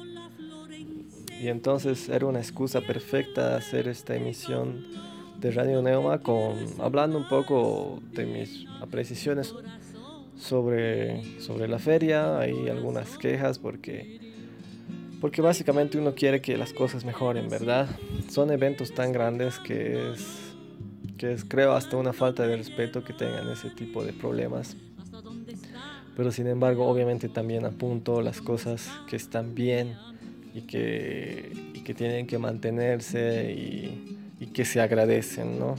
[1.41, 4.85] Y entonces era una excusa perfecta hacer esta emisión
[5.39, 9.53] de Radio Neuma con hablando un poco de mis apreciaciones
[10.37, 12.39] sobre, sobre la feria.
[12.39, 14.19] Hay algunas quejas porque
[15.21, 17.87] porque básicamente uno quiere que las cosas mejoren, ¿verdad?
[18.29, 20.53] Son eventos tan grandes que es
[21.17, 24.75] que es creo hasta una falta de respeto que tengan ese tipo de problemas.
[26.15, 29.95] Pero sin embargo, obviamente también apunto las cosas que están bien
[30.55, 31.51] y que,
[31.83, 35.75] que tienen que mantenerse y, y que se agradecen, ¿no?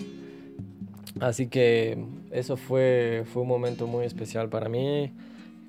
[1.18, 1.97] Así que
[2.31, 5.11] eso fue, fue un momento muy especial para mí.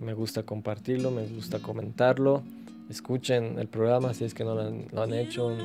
[0.02, 2.44] Me gusta compartirlo, me gusta comentarlo.
[2.90, 5.56] Escuchen el programa si es que no lo han, lo han hecho.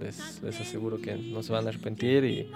[0.00, 2.24] Les, les aseguro que no se van a arrepentir.
[2.24, 2.48] Y,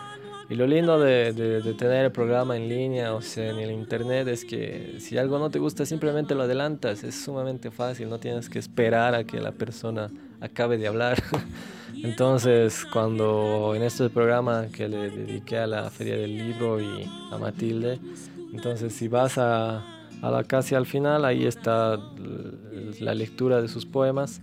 [0.51, 3.71] y lo lindo de, de- de tener el programa en línea, o sea, en el
[3.71, 7.05] internet, es que si algo no te gusta, simplemente lo adelantas.
[7.05, 11.23] Es sumamente fácil, no tienes que esperar a que la persona acabe de hablar.
[12.03, 17.39] Entonces, cuando en este programa que le dediqué a la Feria del Libro y a
[17.39, 17.99] Matilde,
[18.53, 19.79] entonces si vas a,
[20.23, 21.99] a la casi al final, ahí está
[23.01, 24.41] la lectura de sus poemas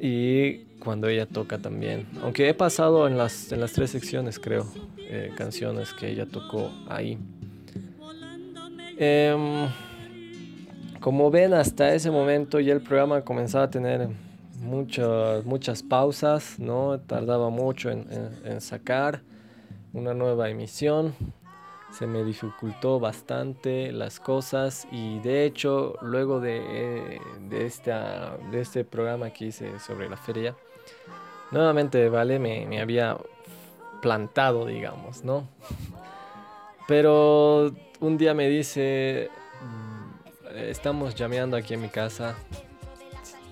[0.00, 2.06] y cuando ella toca también.
[2.22, 4.66] Aunque he pasado en las, en las tres secciones, creo,
[4.98, 7.18] eh, canciones que ella tocó ahí.
[8.98, 9.68] Em,
[11.00, 14.08] como ven, hasta ese momento ya el programa comenzaba a tener
[14.60, 16.98] muchas, muchas pausas, ¿no?
[17.00, 18.06] Tardaba mucho en,
[18.44, 19.22] en- sacar
[19.92, 21.14] una nueva emisión.
[21.92, 27.18] se me dificultó bastante las cosas y de hecho luego de,
[27.48, 30.54] de, esta, de este programa que hice sobre la feria,
[31.50, 33.16] nuevamente Vale me, me había
[34.00, 35.48] plantado, digamos, ¿no?
[36.86, 39.30] Pero un día me dice,
[39.62, 42.36] "Mm, estamos llameando aquí en mi casa,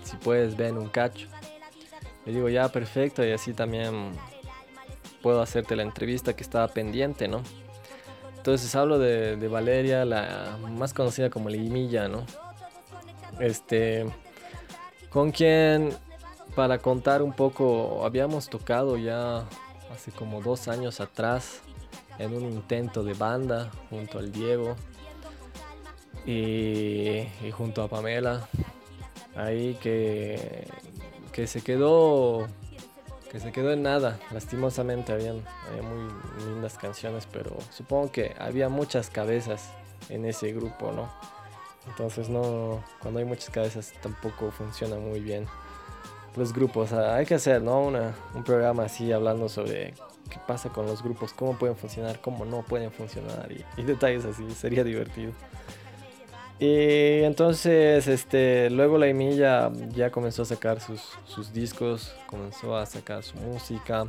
[0.03, 1.28] si puedes ven un cacho.
[2.24, 4.12] Le digo, ya, perfecto, y así también
[5.22, 7.43] puedo hacerte la entrevista que estaba pendiente, ¿no?
[8.37, 12.24] Entonces hablo de, de Valeria, la más conocida como Limilla, ¿no?
[13.41, 14.07] Este,
[15.11, 15.91] con quien,
[16.57, 19.45] para contar un poco, habíamos tocado ya
[19.93, 21.61] hace como dos años atrás
[22.19, 24.75] en un intento de banda junto al Diego
[26.25, 28.49] y, junto a Pamela.
[29.37, 30.67] Ahí que,
[31.31, 32.47] que se quedó
[33.31, 34.19] que se quedó en nada.
[34.33, 36.11] Lastimosamente habían, había muy
[36.47, 39.73] lindas canciones, pero supongo que había muchas cabezas
[40.09, 41.13] en ese grupo, ¿no?
[41.87, 45.47] Entonces no, cuando hay muchas cabezas tampoco funciona muy bien
[46.37, 46.93] los grupos.
[46.93, 47.87] Hay que hacer, ¿no?
[47.87, 49.95] Un programa así hablando sobre
[50.30, 54.49] qué pasa con los grupos, cómo pueden funcionar, cómo no pueden funcionar y, detalles así.
[54.53, 55.32] Sería divertido.
[56.59, 62.87] Y entonces, este, luego la Emilla ya comenzó a sacar sus, sus discos, comenzó a
[62.87, 64.07] sacar su música.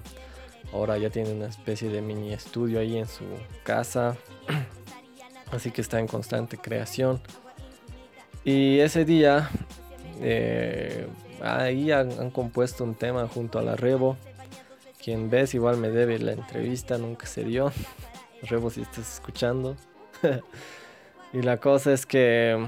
[0.73, 3.25] Ahora ya tiene una especie de mini estudio ahí en su
[3.63, 4.15] casa.
[5.51, 7.21] Así que está en constante creación.
[8.43, 9.49] Y ese día,
[10.21, 11.07] eh,
[11.41, 14.17] ahí han, compuesto un tema junto a la Rebo.
[15.03, 17.71] Quien ves igual me debe la entrevista, nunca se dio.
[18.43, 19.75] Rebo, si estás escuchando.
[21.33, 22.67] Y la cosa es que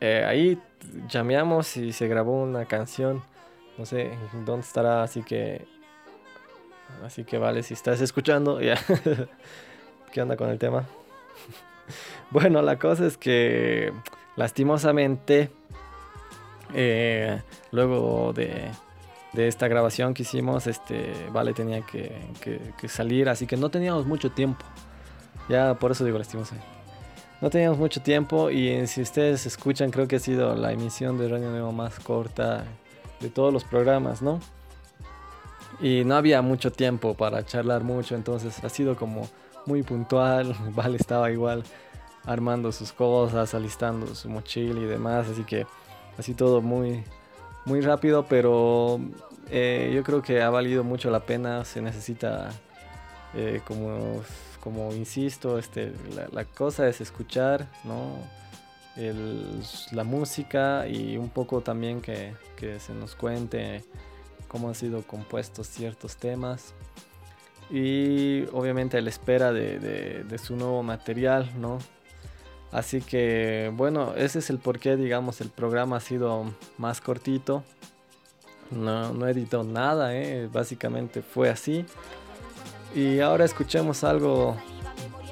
[0.00, 0.58] eh, ahí
[1.08, 3.22] llameamos y se grabó una canción.
[3.76, 4.12] No sé
[4.44, 5.66] dónde estará, así que.
[7.04, 8.78] Así que vale, si estás escuchando, ya.
[10.12, 10.86] ¿Qué onda con el tema?
[12.30, 13.92] bueno, la cosa es que
[14.36, 15.50] lastimosamente,
[16.74, 17.40] eh,
[17.72, 18.70] luego de,
[19.32, 24.06] de esta grabación que hicimos, este, Vale tenía que, que- salir, así que no teníamos
[24.06, 24.64] mucho tiempo.
[25.48, 26.68] Ya por eso digo lastimosamente.
[27.40, 31.18] No teníamos mucho tiempo y eh, si ustedes escuchan creo que ha sido la emisión
[31.18, 32.64] de Radio Nuevo más corta
[33.20, 34.40] de todos los programas, ¿no?
[35.80, 39.28] Y no había mucho tiempo para charlar mucho, entonces ha sido como
[39.66, 40.54] muy puntual.
[40.74, 41.64] Vale estaba igual
[42.24, 45.66] armando sus cosas, alistando su mochila y demás, así que
[46.18, 47.02] así todo muy,
[47.64, 49.00] muy rápido, pero
[49.50, 52.50] eh, yo creo que ha valido mucho la pena, se necesita
[53.34, 54.22] eh, como,
[54.60, 55.92] como insisto, este,
[56.32, 58.16] la, cosa es escuchar, ¿no?
[58.96, 59.60] El-
[59.90, 63.82] la música y un poco también que, que se nos cuente
[64.46, 66.74] cómo han sido compuestos ciertos temas.
[67.70, 69.78] Y obviamente a la espera de-
[70.22, 71.78] de su nuevo material, ¿no?
[72.74, 77.62] Así que bueno, ese es el porqué, digamos, el programa ha sido más cortito.
[78.72, 80.48] No, no editó nada, ¿eh?
[80.52, 81.86] básicamente fue así.
[82.92, 84.56] Y ahora escuchemos algo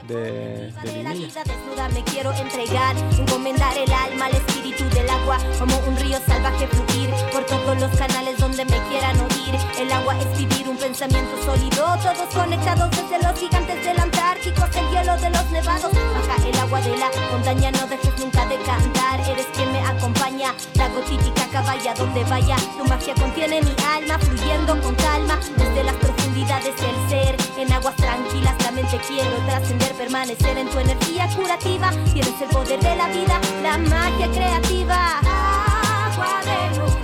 [0.06, 1.26] de, de de la Linilla.
[1.26, 6.18] vida desnuda me quiero entregar, encomendar el alma al espíritu del agua, como un río
[6.24, 6.91] salvaje fluir
[7.32, 9.54] por todos los canales donde me quieran oír.
[9.78, 14.80] El agua es vivir un pensamiento sólido, todos conectados desde los gigantes del Antártico hasta
[14.80, 15.92] el hielo de los nevados.
[15.92, 20.54] Baja el agua de la montaña, no dejes nunca de cantar, eres quien me acompaña.
[20.74, 25.96] La gotítica caballa donde vaya, tu magia contiene mi alma, fluyendo con calma desde las
[25.96, 27.36] profundidades del ser.
[27.58, 31.90] En aguas tranquilas la mente quiero trascender, permanecer en tu energía curativa.
[32.12, 35.20] Tienes el poder de la vida, la magia creativa.
[35.20, 37.01] Agua de luna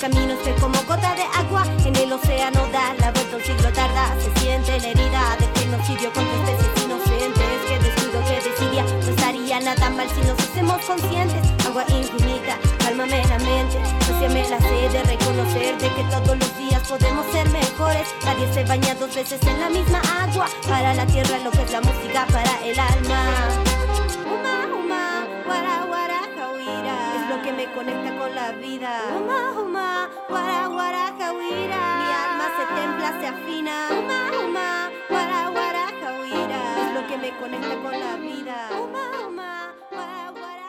[0.00, 4.16] Caminos que como gota de agua en el océano dar la vuelta un siglo tarda.
[4.18, 7.60] Se siente la herida de genocidio contra especies inocentes.
[7.68, 8.82] Que descuido, que desidia.
[8.82, 11.46] No estaría nada mal si nos hacemos conscientes.
[11.66, 13.78] Agua infinita, cálmame la mente.
[14.06, 18.08] Sáciame la sed de reconocer de que todos los días podemos ser mejores.
[18.24, 20.46] Nadie se baña dos veces en la misma agua.
[20.66, 23.22] Para la tierra lo que es la música para el alma.
[24.24, 26.20] Uma, uma, guara, guara.
[27.16, 28.90] Es lo que me conecta con la vida.
[29.16, 29.69] Uma, uma,
[30.30, 31.04] guara, guara.
[32.00, 33.74] Mi alma se templa, se afina.
[33.98, 34.68] Uma, uma,
[35.08, 35.84] guara, guara.
[36.82, 38.56] Es lo que me conecta con la vida.
[38.84, 39.50] Uma, uma,
[39.90, 40.68] guara, guara.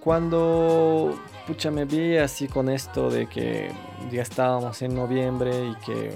[0.00, 3.72] Cuando pucha, me vi así con esto de que
[4.10, 6.14] ya estábamos en noviembre y que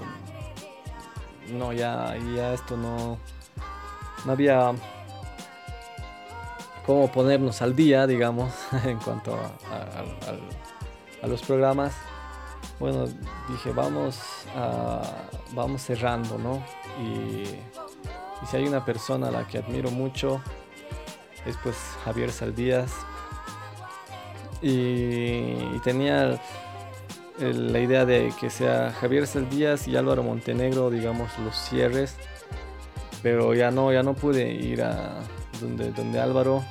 [1.52, 3.18] no, ya, ya esto no,
[4.26, 4.72] no había
[6.84, 8.52] cómo ponernos al día, digamos,
[8.84, 10.57] en cuanto a, a- al-
[11.22, 11.94] a los programas.
[12.80, 13.06] Bueno,
[13.48, 14.18] dije, vamos,
[14.54, 15.02] a,
[15.52, 16.62] vamos cerrando, ¿no?
[17.02, 17.44] Y,
[18.48, 20.40] si hay una persona a la que admiro mucho,
[21.44, 22.92] es pues Javier Saldías.
[24.62, 26.40] Y, tenía
[27.38, 32.16] la idea de que sea Javier Saldías y Álvaro Montenegro, digamos, los cierres.
[33.22, 35.20] Pero ya no, ya no pude ir a
[35.60, 36.64] donde, donde Álvaro.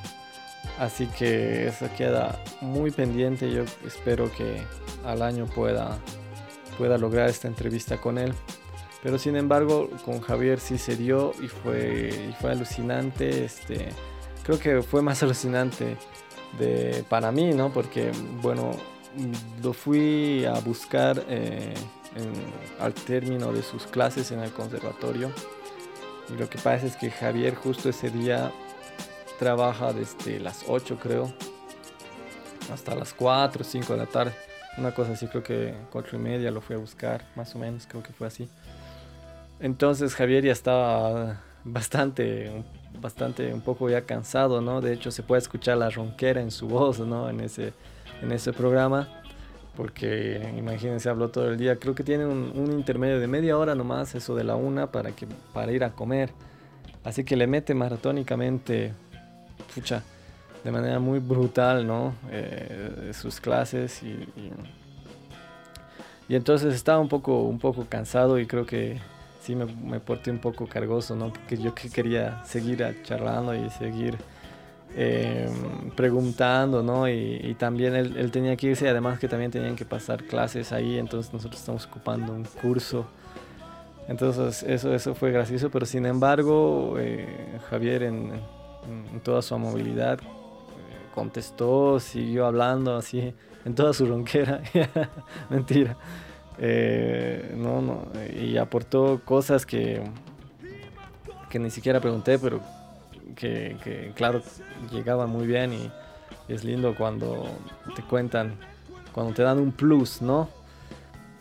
[0.78, 3.50] Así que eso queda muy pendiente.
[3.50, 4.62] Yo espero que
[5.04, 5.98] al año pueda,
[6.76, 8.32] pueda lograr esta entrevista con él.
[9.02, 13.44] Pero sin embargo, con Javier sí se dio y fue, y fue alucinante.
[13.44, 13.88] Este,
[14.44, 15.96] creo que fue más alucinante
[16.58, 17.72] de, para mí, ¿no?
[17.72, 18.70] Porque, bueno,
[19.62, 21.74] lo fui a buscar eh,
[22.80, 25.32] al término de sus clases en el conservatorio.
[26.28, 28.52] Y lo que pasa es que Javier justo ese día
[29.38, 31.32] trabaja desde las 8 creo
[32.72, 34.32] hasta las 4 o 5 de la tarde.
[34.76, 37.86] Una cosa así, creo que 4 y media lo fui a buscar, más o menos,
[37.86, 38.48] creo que fue así.
[39.60, 42.64] Entonces Javier ya estaba bastante,
[43.00, 44.80] bastante, un poco ya cansado, ¿no?
[44.80, 47.28] De hecho se puede escuchar la ronquera en su voz, ¿no?
[47.28, 47.72] En ese,
[48.22, 49.08] en ese programa.
[49.76, 51.76] Porque imagínense, habló todo el día.
[51.76, 55.12] Creo que tiene un, un intermedio de media hora nomás, eso de la una, para,
[55.12, 56.30] que, para ir a comer.
[57.04, 58.92] Así que le mete maratónicamente,
[59.74, 60.02] pucha,
[60.64, 62.14] de manera muy brutal, ¿no?
[62.30, 64.28] Eh, sus clases y,
[66.28, 69.00] y, entonces estaba un poco, un poco cansado y creo que
[69.40, 71.32] sí me, me porté un poco cargoso, ¿no?
[71.48, 74.18] Que yo que quería seguir charlando y seguir
[74.94, 75.48] eh,
[75.96, 77.08] preguntando, ¿no?
[77.08, 80.72] Y, y también él, él tenía que irse, además que también tenían que pasar clases
[80.72, 83.06] ahí, entonces nosotros estamos ocupando un curso.
[84.08, 88.32] Entonces eso, eso fue gracioso, pero sin embargo eh, Javier en,
[88.88, 90.24] en- toda su amabilidad eh,
[91.14, 93.32] contestó, siguió hablando así,
[93.64, 94.62] en toda su ronquera,
[95.50, 95.96] mentira.
[96.60, 98.02] Eh, no, no,
[98.40, 100.02] y aportó cosas que,
[101.50, 102.60] que ni siquiera pregunté, pero
[103.36, 104.42] que, que, claro
[104.90, 105.90] llegaban muy bien y,
[106.48, 107.46] y es lindo cuando
[107.94, 108.56] te cuentan,
[109.12, 110.48] cuando te dan un plus, ¿no?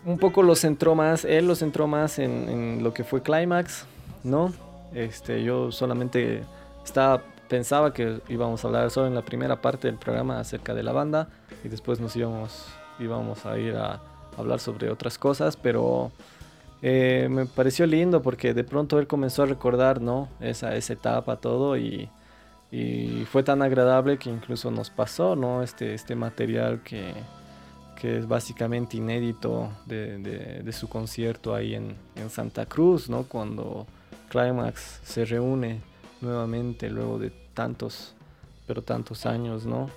[0.05, 3.85] Un poco lo centró más, él lo centró más en, en lo que fue Climax,
[4.23, 4.53] ¿no?
[4.93, 6.43] Este, yo solamente
[6.85, 10.83] estaba, pensaba que íbamos a hablar solo en la primera parte del programa acerca de
[10.83, 11.27] la banda
[11.63, 12.65] y después nos íbamos,
[12.99, 13.99] íbamos a ir a
[14.37, 16.11] hablar sobre otras cosas, pero
[16.81, 20.29] eh, me pareció lindo porque de pronto él comenzó a recordar, ¿no?
[20.39, 22.09] Esa, esa etapa, todo y,
[22.71, 25.63] y fue tan agradable que incluso nos pasó, ¿no?
[25.63, 27.13] Este, este material que,
[27.99, 33.23] que es básicamente inédito de, de- de su concierto ahí en, en Santa Cruz, ¿no?
[33.23, 33.87] Cuando
[34.29, 35.79] Climax se reúne
[36.21, 38.13] nuevamente luego de tantos,
[38.65, 39.89] pero tantos años, ¿no?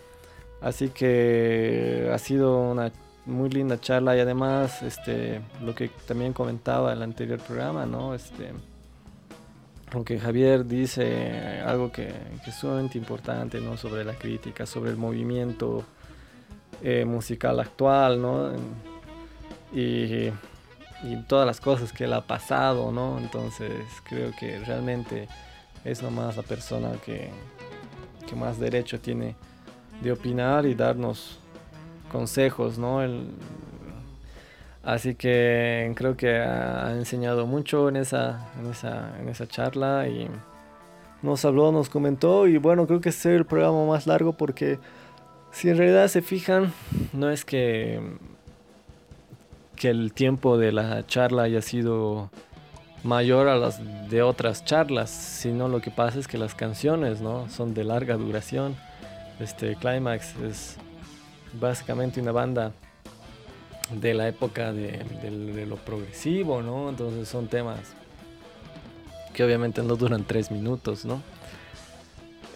[0.61, 2.93] Así que ha sido una
[3.27, 8.14] muy linda charla y además este lo que también comentaba en el anterior programa, ¿no?
[8.14, 8.53] Este
[9.93, 12.12] aunque Javier dice algo que,
[12.45, 13.77] que es sumamente importante, ¿no?
[13.77, 15.85] Sobre la crítica, sobre el movimiento
[16.83, 18.53] eh, musical actual, ¿no?
[19.73, 20.31] Y,
[21.03, 23.18] y todas las cosas que él ha pasado, ¿no?
[23.18, 25.29] Entonces creo que realmente
[25.85, 27.31] es nomás la persona que,
[28.28, 29.37] que más derecho tiene
[30.03, 31.39] de opinar y darnos
[32.11, 33.01] consejos, ¿no?
[34.83, 40.09] Así que creo que ha ha enseñado mucho en esa, en esa, en esa charla
[40.09, 40.28] y
[41.22, 44.78] nos habló, nos comentó y bueno, creo que este es el programa más largo porque
[45.53, 46.72] si en realidad se fijan,
[47.12, 48.01] no es que,
[49.76, 52.31] que el tiempo de la charla haya sido
[53.03, 53.80] mayor a las
[54.11, 57.48] de otras charlas, sino lo que pasa es que las canciones, ¿no?
[57.48, 58.76] Son de larga duración.
[59.38, 60.76] Este Climax es
[61.59, 62.72] básicamente una banda
[63.90, 66.88] de la época de, de lo progresivo, ¿no?
[66.90, 67.80] Entonces son temas
[69.32, 71.22] que obviamente no duran tres minutos, ¿no?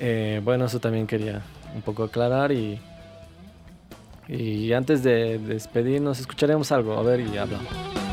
[0.01, 1.43] Eh, bueno, eso también quería
[1.75, 2.81] un poco aclarar y,
[4.29, 8.04] y antes de despedirnos escucharemos algo, a ver y hablamos.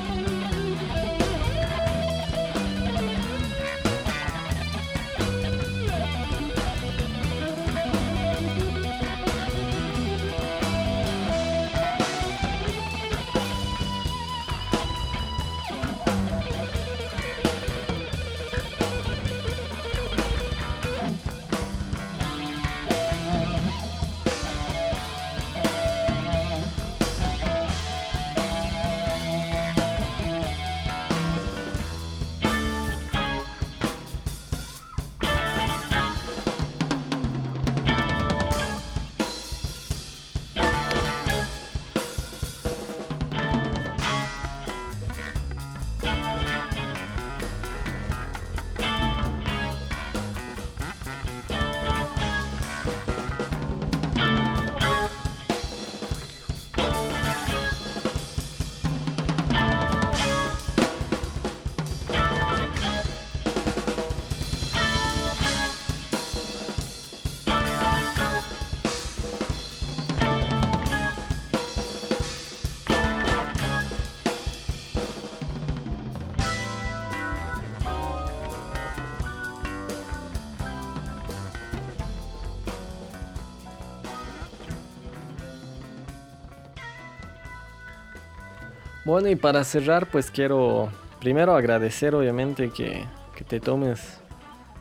[89.12, 90.88] Bueno, y para cerrar, pues quiero
[91.20, 93.03] primero agradecer obviamente que,
[93.36, 94.22] que te tomes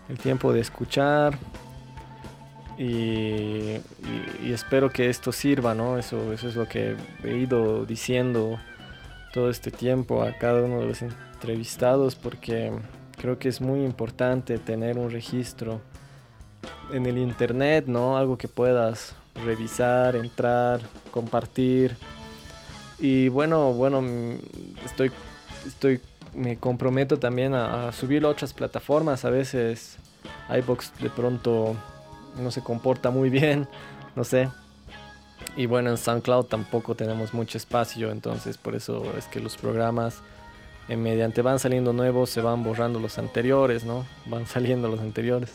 [0.08, 1.36] el tiempo de escuchar
[2.78, 5.98] y, y- espero que esto sirva, ¿no?
[5.98, 8.60] Eso, eso es lo que he ido diciendo
[9.32, 12.70] todo este tiempo a cada uno de los entrevistados porque
[13.20, 15.80] creo que es muy importante tener un registro
[16.92, 18.16] en el internet, ¿no?
[18.16, 19.12] Algo que puedas
[19.44, 20.78] revisar, entrar,
[21.10, 21.96] compartir.
[23.00, 24.34] Y bueno, bueno, mm,
[24.84, 25.10] estoy,
[25.66, 26.00] estoy,
[26.34, 29.24] me comprometo también a, a subirlo a otras plataformas.
[29.24, 29.96] A veces
[30.48, 31.76] iBox de pronto
[32.38, 33.66] no se comporta muy bien,
[34.16, 34.48] no sé.
[35.56, 40.22] Y bueno, en SoundCloud tampoco tenemos mucho espacio, entonces por eso es que los programas
[40.88, 44.06] eh, mediante van saliendo nuevos, se van borrando los anteriores, ¿no?
[44.26, 45.52] Van saliendo los anteriores.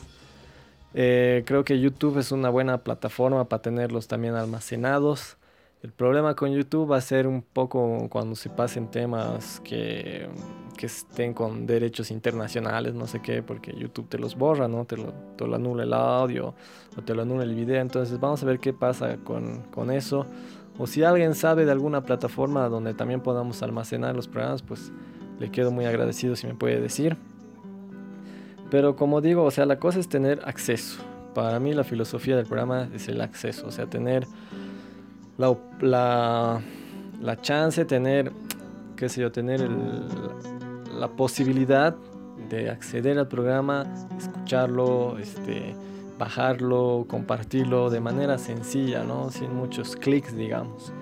[0.93, 5.37] Eh, creo que YouTube es una buena plataforma para tenerlos también almacenados.
[5.85, 10.27] El problema con YouTube va a ser un poco cuando se pasen temas que,
[10.75, 14.85] que estén con derechos internacionales, no sé qué, porque YouTube te los borra, ¿no?
[14.85, 16.55] Te lo, te lo anula el audio
[16.97, 17.79] o te lo anula el video.
[17.79, 20.25] Entonces vamos a ver qué pasa con, con eso.
[20.79, 24.91] O si alguien sabe de alguna plataforma donde también podamos almacenar los programas, pues
[25.39, 27.15] le quedo muy agradecido si me puede decir.
[28.71, 31.03] Pero como digo, o sea, la cosa es tener acceso.
[31.35, 34.25] Para mí la filosofía del programa es el acceso, o sea, tener
[35.37, 38.31] la, la, chance, tener,
[38.95, 40.07] qué sé yo, tener el-
[40.99, 41.95] la posibilidad
[42.49, 43.85] de acceder al programa,
[44.17, 45.75] escucharlo, este,
[46.17, 49.29] bajarlo, compartirlo de manera sencilla, ¿no?
[49.31, 50.93] Sin muchos clics, digamos.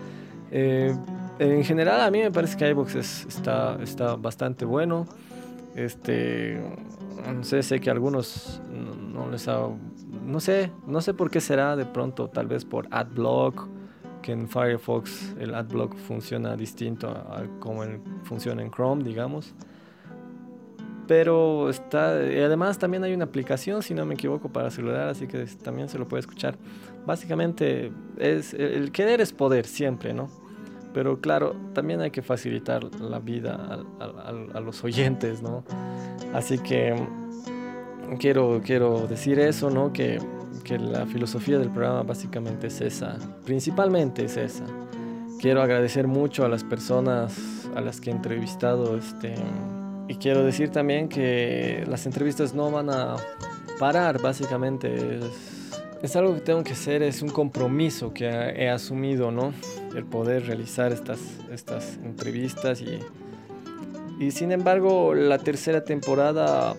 [0.52, 0.96] Eh,
[1.40, 5.06] en general a mí me parece que iVoox es- está, está bastante bueno.
[5.76, 6.62] Este,
[7.36, 9.68] no sé, sé que algunos no, no les ha,
[10.26, 13.68] no sé, no sé por qué será de pronto, tal vez por AdBlock,
[14.24, 17.84] que en Firefox el AdBlock funciona distinto a, a como
[18.24, 19.54] funciona en Chrome, digamos.
[21.08, 25.46] Pero está, además también hay una aplicación, si no me equivoco, para celular, así que
[25.62, 26.56] también se lo puede escuchar.
[27.06, 30.30] Básicamente es el querer es poder siempre, ¿no?
[30.94, 35.66] Pero claro, también hay que facilitar la vida al- al- a, los oyentes, ¿no?
[36.34, 36.96] Así que
[38.20, 39.92] quiero, quiero decir eso, ¿no?
[39.92, 40.20] Que,
[40.64, 44.66] que la filosofía del programa básicamente es esa, principalmente es esa.
[45.40, 47.38] Quiero agradecer mucho a las personas
[47.76, 49.36] a las que he entrevistado, este,
[50.08, 53.16] y quiero decir también que las entrevistas no van a
[53.80, 55.26] parar, básicamente es,
[56.02, 59.54] es algo que tengo que hacer, es un compromiso que he asumido, ¿no?
[59.96, 61.20] El poder realizar estas,
[61.52, 63.00] estas entrevistas y,
[64.20, 66.76] y sin embargo la tercera temporada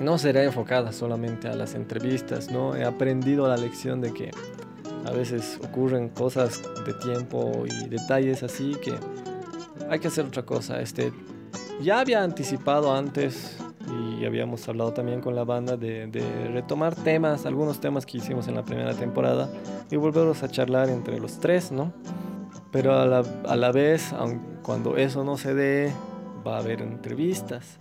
[0.00, 2.74] no será enfocada solamente a las entrevistas, ¿no?
[2.74, 4.30] He aprendido la lección de que
[5.04, 8.94] a veces ocurren cosas de tiempo y detalles así que
[9.88, 10.80] hay que hacer otra cosa.
[10.80, 11.12] Este,
[11.82, 13.58] ya había anticipado antes
[14.20, 16.08] y habíamos hablado también con la banda de,
[16.52, 19.50] retomar temas, algunos temas que hicimos en la primera temporada
[19.90, 21.92] y volverlos a charlar entre los tres, ¿no?
[22.70, 24.14] Pero a la, a la vez,
[24.62, 25.92] cuando eso no se dé,
[26.46, 27.78] va a haber entrevistas,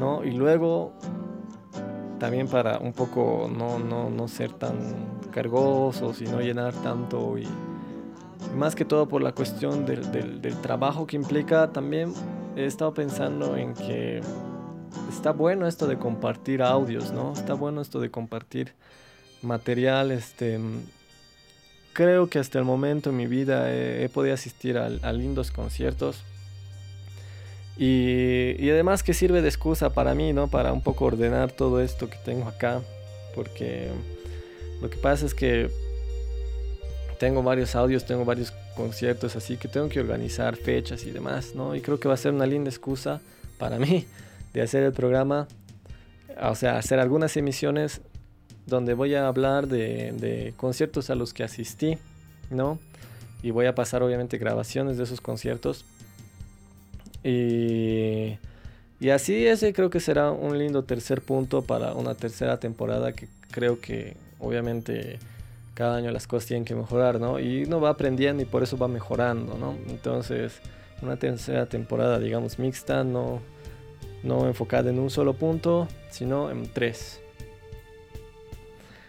[0.00, 0.24] ¿no?
[0.24, 0.92] Y luego,
[2.22, 7.48] también para un poco no, no, no ser tan cargosos y no llenar tanto y
[8.56, 12.14] más que todo por la cuestión del, del, del trabajo que implica, también
[12.54, 14.20] he estado pensando en que
[15.10, 17.32] está bueno esto de compartir audios, ¿no?
[17.32, 18.72] Está bueno esto de compartir
[19.42, 20.60] material, este...
[21.92, 25.50] Creo que hasta el momento en mi vida he, he podido asistir a, a lindos
[25.50, 26.22] conciertos
[27.76, 30.48] y, además que sirve de excusa para mí, ¿no?
[30.48, 32.82] Para un poco ordenar todo esto que tengo acá,
[33.34, 33.88] porque
[34.80, 35.70] lo que pasa es que
[37.18, 41.74] tengo varios audios, tengo varios conciertos, así que tengo que organizar fechas y demás, ¿no?
[41.74, 43.20] Y creo que va a ser una linda excusa
[43.58, 44.06] para mí
[44.52, 45.48] de hacer el programa,
[46.42, 48.00] o sea, hacer algunas emisiones
[48.66, 51.98] donde voy a hablar de, de conciertos a los que asistí,
[52.50, 52.78] ¿no?
[53.42, 55.84] Y voy a pasar obviamente grabaciones de esos conciertos.
[57.24, 58.38] Y,
[59.00, 63.28] y así ese creo que será un lindo tercer punto para una tercera temporada que
[63.50, 65.18] creo que obviamente
[65.74, 67.38] cada año las cosas tienen que mejorar, ¿no?
[67.38, 69.76] Y uno va aprendiendo y por eso va mejorando, ¿no?
[69.88, 70.60] Entonces,
[71.00, 73.40] una tercera temporada, digamos, mixta, no,
[74.22, 77.20] no enfocada en un solo punto, sino en tres.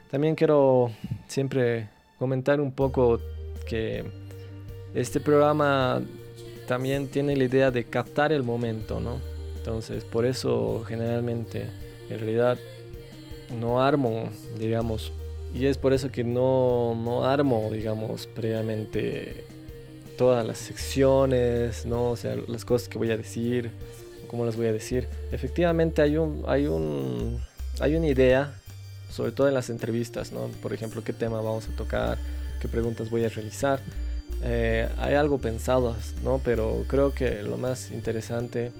[0.09, 0.91] También quiero
[1.27, 1.89] siempre
[2.19, 3.19] comentar un poco
[3.67, 4.05] que
[4.93, 6.01] este programa
[6.67, 9.19] también tiene la idea de captar el momento, ¿no?
[9.57, 11.67] Entonces, por eso generalmente,
[12.09, 12.57] en realidad,
[13.59, 15.11] no armo, digamos,
[15.53, 19.45] y es por eso que no, no armo, digamos, previamente
[20.17, 22.11] todas las secciones, ¿no?
[22.11, 23.71] O sea, las cosas que voy a decir,
[24.27, 25.07] cómo las voy a decir.
[25.31, 27.39] Efectivamente hay un, hay un,
[27.79, 28.51] hay una idea,
[29.11, 30.47] sobre todo en las entrevistas, ¿no?
[30.61, 32.17] Por ejemplo, qué tema vamos a tocar,
[32.59, 33.79] qué preguntas voy a realizar.
[34.43, 36.39] Eh, hay algo pensado, ¿no?
[36.43, 38.71] Pero creo que lo más interesante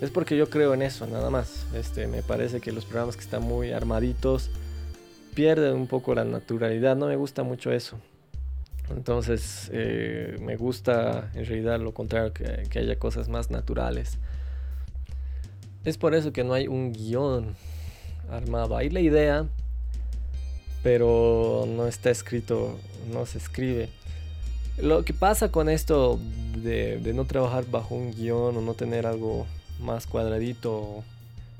[0.00, 1.66] es porque yo creo en eso, nada más.
[1.74, 4.50] Este, me parece que los programas que están muy armaditos
[5.34, 6.96] pierden un poco la naturalidad.
[6.96, 7.98] No me gusta mucho eso.
[8.90, 14.18] Entonces, eh, me gusta en realidad lo contrario, que, que haya cosas más naturales.
[15.84, 17.54] Es por eso que no hay un guion
[18.30, 18.76] armado.
[18.76, 19.46] Hay la idea,
[20.82, 22.78] pero no está escrito,
[23.12, 23.88] no se escribe.
[24.78, 26.18] Lo que pasa con esto
[26.62, 29.46] de, no trabajar bajo un guion o no tener algo
[29.80, 31.02] más cuadradito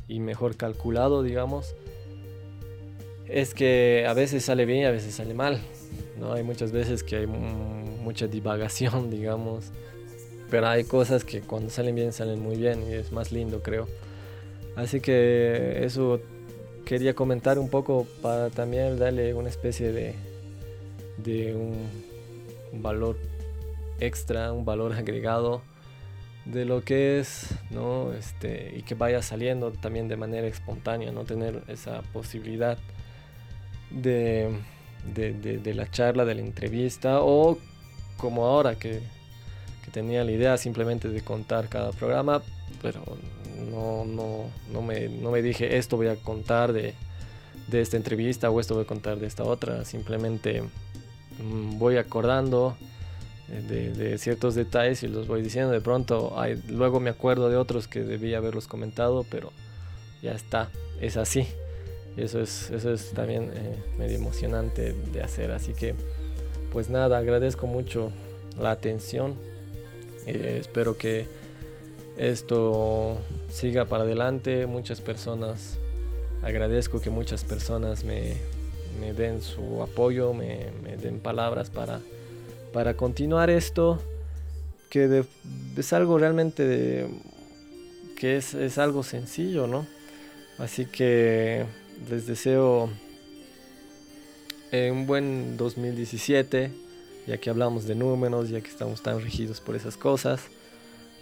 [0.09, 1.75] y mejor calculado, digamos,
[3.29, 5.61] es que a veces sale bien y a veces sale mal.
[6.19, 6.33] ¿no?
[6.33, 9.67] Hay muchas veces que hay mu- mucha divagación, digamos,
[10.51, 13.89] pero hay cosas que cuando salen bien salen muy bien y es más lindo, creo.
[14.77, 16.21] Así que eso
[16.85, 20.15] quería comentar un poco para también darle una especie de,
[21.17, 21.75] de un,
[22.73, 23.17] un valor
[24.01, 25.63] extra, un valor agregado
[26.45, 28.13] de lo que es, ¿no?
[28.13, 32.79] Este, y que vaya saliendo también de manera espontánea, no tener esa posibilidad
[33.91, 34.51] de,
[35.13, 37.59] de, de- la charla, de la entrevista, o
[38.17, 39.01] como ahora que,
[39.85, 42.43] que tenía la idea simplemente de contar cada programa,
[42.83, 43.03] pero
[43.71, 46.95] no, no, no, me, no me dije esto voy a contar de,
[47.69, 50.63] de esta entrevista o esto voy a contar de esta otra, simplemente
[51.43, 52.77] voy acordando
[53.51, 55.71] eh, de, ciertos detalles y los voy diciendo.
[55.73, 59.53] De pronto, hay- luego me acuerdo de otros que debía haberlos comentado, pero
[60.23, 60.71] ya está,
[61.01, 61.47] es así.
[62.17, 65.51] Eso es, eso es también eh, medio emocionante de hacer.
[65.51, 65.95] Así que,
[66.73, 68.11] pues nada, agradezco mucho
[68.59, 69.35] la atención.
[70.27, 71.27] Eh, espero que
[72.17, 73.19] esto
[73.51, 74.67] siga para adelante.
[74.67, 75.79] Muchas personas,
[76.43, 78.37] agradezco que muchas personas me,
[79.01, 80.71] me den su apoyo, me,
[81.03, 82.01] den palabras para
[82.73, 83.99] para continuar esto,
[84.91, 85.25] que
[85.77, 87.09] es algo realmente de-
[88.19, 89.87] que es, es algo sencillo, ¿no?
[90.59, 91.65] Así que
[92.11, 92.91] les deseo
[94.73, 96.71] eh, un buen 2017,
[97.27, 100.41] ya que hablamos de números, ya que estamos tan regidos por esas cosas.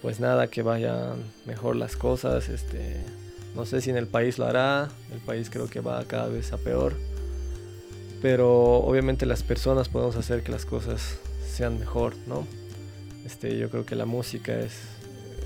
[0.03, 2.49] Pues nada, que vayan mejor las cosas.
[2.49, 2.97] Este,
[3.55, 6.53] no sé si en el país lo hará, el país creo que va cada vez
[6.53, 6.95] a peor
[8.25, 12.47] pero obviamente las personas podemos hacer que las cosas sean mejor, ¿no?
[13.27, 14.81] Este, yo creo que la música es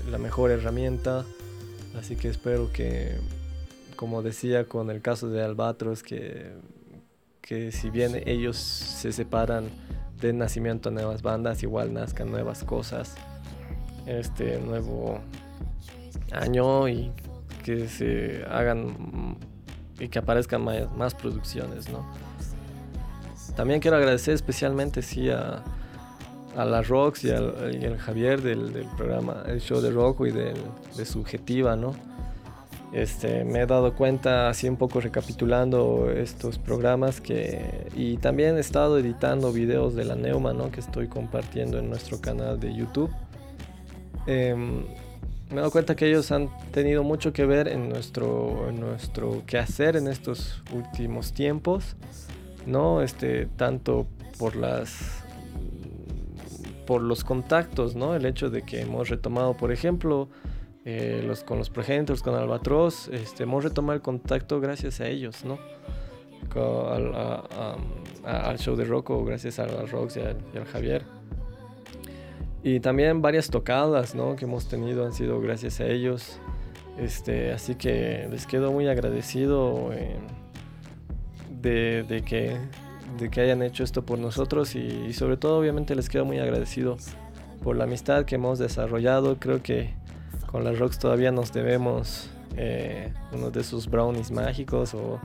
[0.09, 1.25] la mejor herramienta,
[1.99, 3.17] así que espero que,
[3.97, 6.53] como decía con el caso de Albatros, que,
[7.41, 9.65] que si bien ellos se separan
[10.21, 13.15] de nacimiento de nuevas bandas, igual nazcan nuevas cosas,
[14.05, 15.19] este nuevo
[16.31, 17.11] año y
[17.61, 19.37] que se hagan
[19.99, 20.63] y que aparezcan
[20.95, 22.28] más producciones, ¿no?
[23.59, 25.61] También quiero agradecer especialmente sí a,
[26.55, 30.25] a la Rox y al, y al Javier del, del programa, el show de Rocco
[30.25, 30.55] y del,
[30.95, 31.93] de Subjetiva, ¿no?
[32.93, 38.61] Este, me he dado cuenta, así un poco recapitulando estos programas, que, y también he
[38.61, 40.71] estado editando videos de la Neuma, ¿no?
[40.71, 43.11] Que estoy compartiendo en nuestro canal de YouTube.
[44.25, 44.85] Em,
[45.49, 49.43] me he dado cuenta que ellos han tenido mucho que ver en nuestro, en nuestro
[49.45, 51.97] quehacer en estos últimos tiempos.
[52.69, 53.01] ¿No?
[53.01, 54.07] Este, tanto
[54.37, 55.23] por las
[56.87, 58.15] por los contactos, ¿no?
[58.15, 60.27] El hecho de que hemos retomado, por ejemplo,
[60.85, 65.45] eh, los, con los progenitores, con Albatros, este, hemos retomado el contacto gracias a ellos,
[65.45, 65.59] ¿no?
[66.55, 67.45] Al, a-
[68.25, 71.03] al show de Rocco, gracias a, a Rox y al, y al Javier.
[72.63, 74.35] Y también varias tocadas, ¿no?
[74.35, 76.39] Que hemos tenido han sido gracias a ellos.
[76.97, 79.91] Este, así que les quedo muy agradecido.
[81.61, 82.57] De, que,
[83.19, 86.97] de que hayan hecho esto por nosotros y, sobre todo obviamente les quedo muy agradecido
[87.63, 89.37] por la amistad que hemos desarrollado.
[89.39, 89.93] Creo que
[90.47, 95.19] con las Rocks todavía nos debemos eh, uno de esos brownies mágicos o,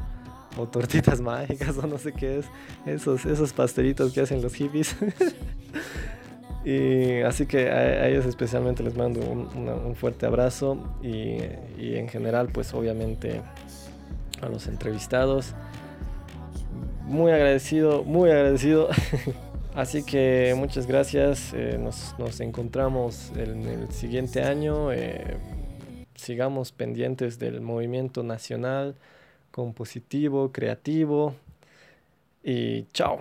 [0.71, 2.47] tortitas mágicas o no sé qué es,
[2.87, 4.97] esos, esos pastelitos que hacen los hippies.
[6.65, 11.39] y así que a, ellos especialmente les mando un, fuerte abrazo y
[11.97, 13.43] en general pues obviamente
[14.43, 15.55] a los entrevistados
[17.05, 18.89] muy agradecido, muy agradecido.
[19.75, 21.53] Así que muchas gracias.
[21.55, 24.93] eh, nos, encontramos en el siguiente año.
[24.93, 25.37] eh,
[26.15, 28.95] sigamos pendientes del movimiento nacional,
[29.51, 31.35] compositivo, creativo.
[32.43, 33.19] Y chao.